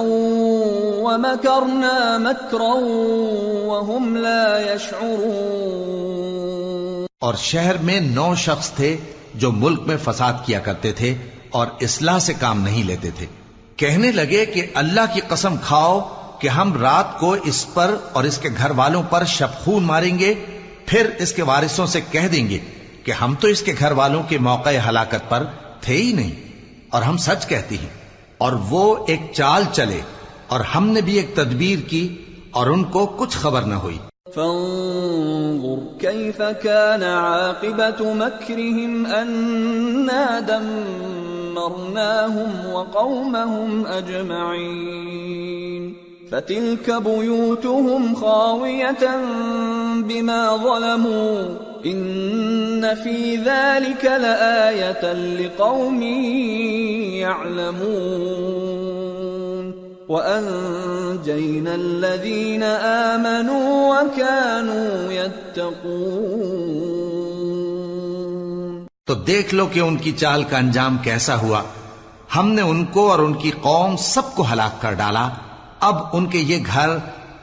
[1.06, 2.74] ومكرنا مكرا
[3.66, 8.98] وهم لا يشعرون اور شہر میں نو شخص تھے
[9.36, 11.16] جو ملک میں فساد کیا کرتے تھے
[11.50, 13.26] اور اصلاح سے کام نہیں لیتے تھے۔
[13.76, 18.38] کہنے لگے کہ اللہ کی قسم کھاؤ کہ ہم رات کو اس پر اور اس
[18.38, 20.34] کے گھر والوں پر شب خون ماریں گے،
[20.86, 22.58] پھر اس کے وارثوں سے کہہ دیں گے
[23.04, 25.44] کہ ہم تو اس کے گھر والوں کے موقع ہلاکت پر
[25.82, 26.32] تھے ہی نہیں۔
[26.90, 27.90] اور ہم سچ کہتی ہیں۔
[28.38, 30.02] اور وہ ایک چال چلے
[30.48, 32.16] اور ہم نے بھی ایک تدبیر کی
[32.52, 33.98] اور ان کو کچھ خبر نہ ہوئی۔
[34.36, 49.04] فانظر كيف كان عاقبة مكرهم أنا دمرناهم وقومهم أجمعين فتلك بيوتهم خاوية
[50.02, 51.42] بما ظلموا
[51.86, 56.02] إن في ذلك لآية لقوم
[57.14, 57.70] يعلمون
[60.10, 66.50] وأنجينا الذين آمنوا وكانوا يتقون
[69.06, 71.62] تو دیکھ لو کہ ان کی چال کا انجام کیسا ہوا۔
[72.36, 75.30] ہم نے ان کو اور ان کی قوم سب کو ہلاک کر ڈالا۔
[75.80, 76.90] اب ان کے یہ گھر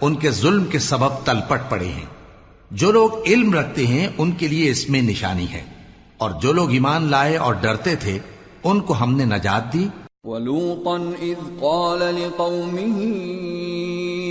[0.00, 2.06] ان کے ظلم کے سبب تلپٹ پڑے ہیں۔
[2.70, 5.64] جو لوگ علم رکھتے ہیں، ان کے لیے اس میں نشانی ہے۔
[6.18, 8.18] اور جو لوگ ایمان لائے اور ڈرتے تھے،
[8.64, 9.88] ان کو ہم نے نجات دی۔
[10.24, 13.12] ولوطا إذ قال لقومه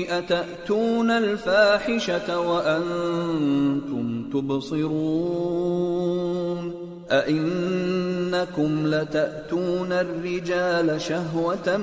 [0.10, 11.78] أتأتون الفاحشة وأنتم تبصرون أئنكم لتأتون الرجال شهوة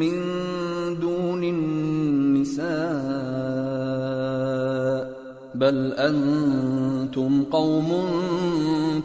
[0.00, 0.14] من
[1.02, 2.64] دون النساء
[5.54, 8.06] بل أنتم قوم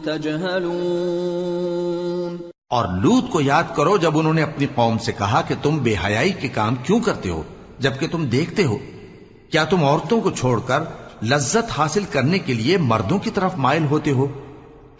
[0.02, 2.36] تجهلون
[2.68, 5.94] اور لوت کو یاد کرو جب انہوں نے اپنی قوم سے کہا کہ تم بے
[6.04, 7.42] حیائی کے کام کیوں کرتے ہو،
[7.78, 8.78] جبکہ تم دیکھتے ہو۔
[9.50, 10.80] کیا تم عورتوں کو چھوڑ کر
[11.24, 14.26] لذت حاصل کرنے کے لیے مردوں کی طرف مائل ہوتے ہو؟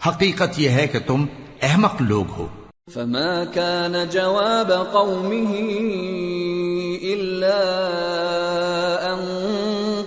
[0.07, 1.25] حقیقت یہ ہے کہ تم
[1.61, 2.47] احمق لوگ ہو۔
[2.93, 5.55] فما كان جواب قومه
[7.03, 7.61] إلا
[9.11, 9.21] أن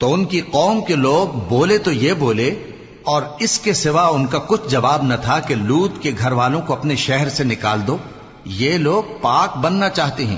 [0.00, 2.54] تو ان کی قوم کے لوگ بولے تو یہ بولے،
[3.02, 6.62] اور اس کے سوا ان کا کچھ جواب نہ تھا کہ لوت کے گھر والوں
[6.62, 7.96] کو اپنے شہر سے نکال دو۔
[8.44, 10.36] یہ لوگ پاک بننا چاہتے ہیں۔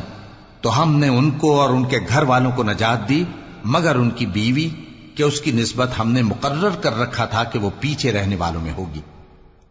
[0.60, 3.24] تو ہم نے ان کو اور ان کے گھر والوں کو نجات دی،
[3.64, 4.68] مگر ان کی بیوی،
[5.14, 8.60] کہ اس کی نسبت ہم نے مقرر کر رکھا تھا کہ وہ پیچھے رہنے والوں
[8.60, 9.00] میں ہوگی۔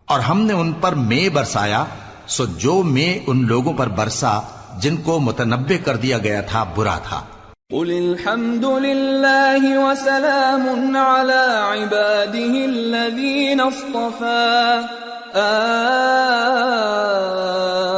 [0.05, 1.85] اور ہم نے ان پر مے برسایا،
[2.27, 4.39] سو جو مے ان لوگوں پر برسا،
[4.77, 7.21] جن کو متنبع کر دیا گیا تھا، برا تھا۔
[7.71, 14.79] قل الحمد لله وسلام على عباده الذين اصطفى.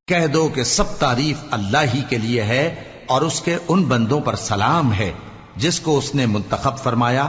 [0.08, 2.74] کہہ دو کہ سب تعریف اللہ ہی کے لیے ہے
[3.06, 5.12] اور اس کے ان بندوں پر سلام ہے
[5.56, 7.28] جس کو اس نے منتخب فرمایا،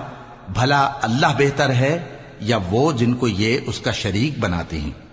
[0.54, 2.04] بھلا اللہ بہتر ہے
[2.40, 5.07] یا وہ جن کو یہ اس کا شریک بناتے ہیں۔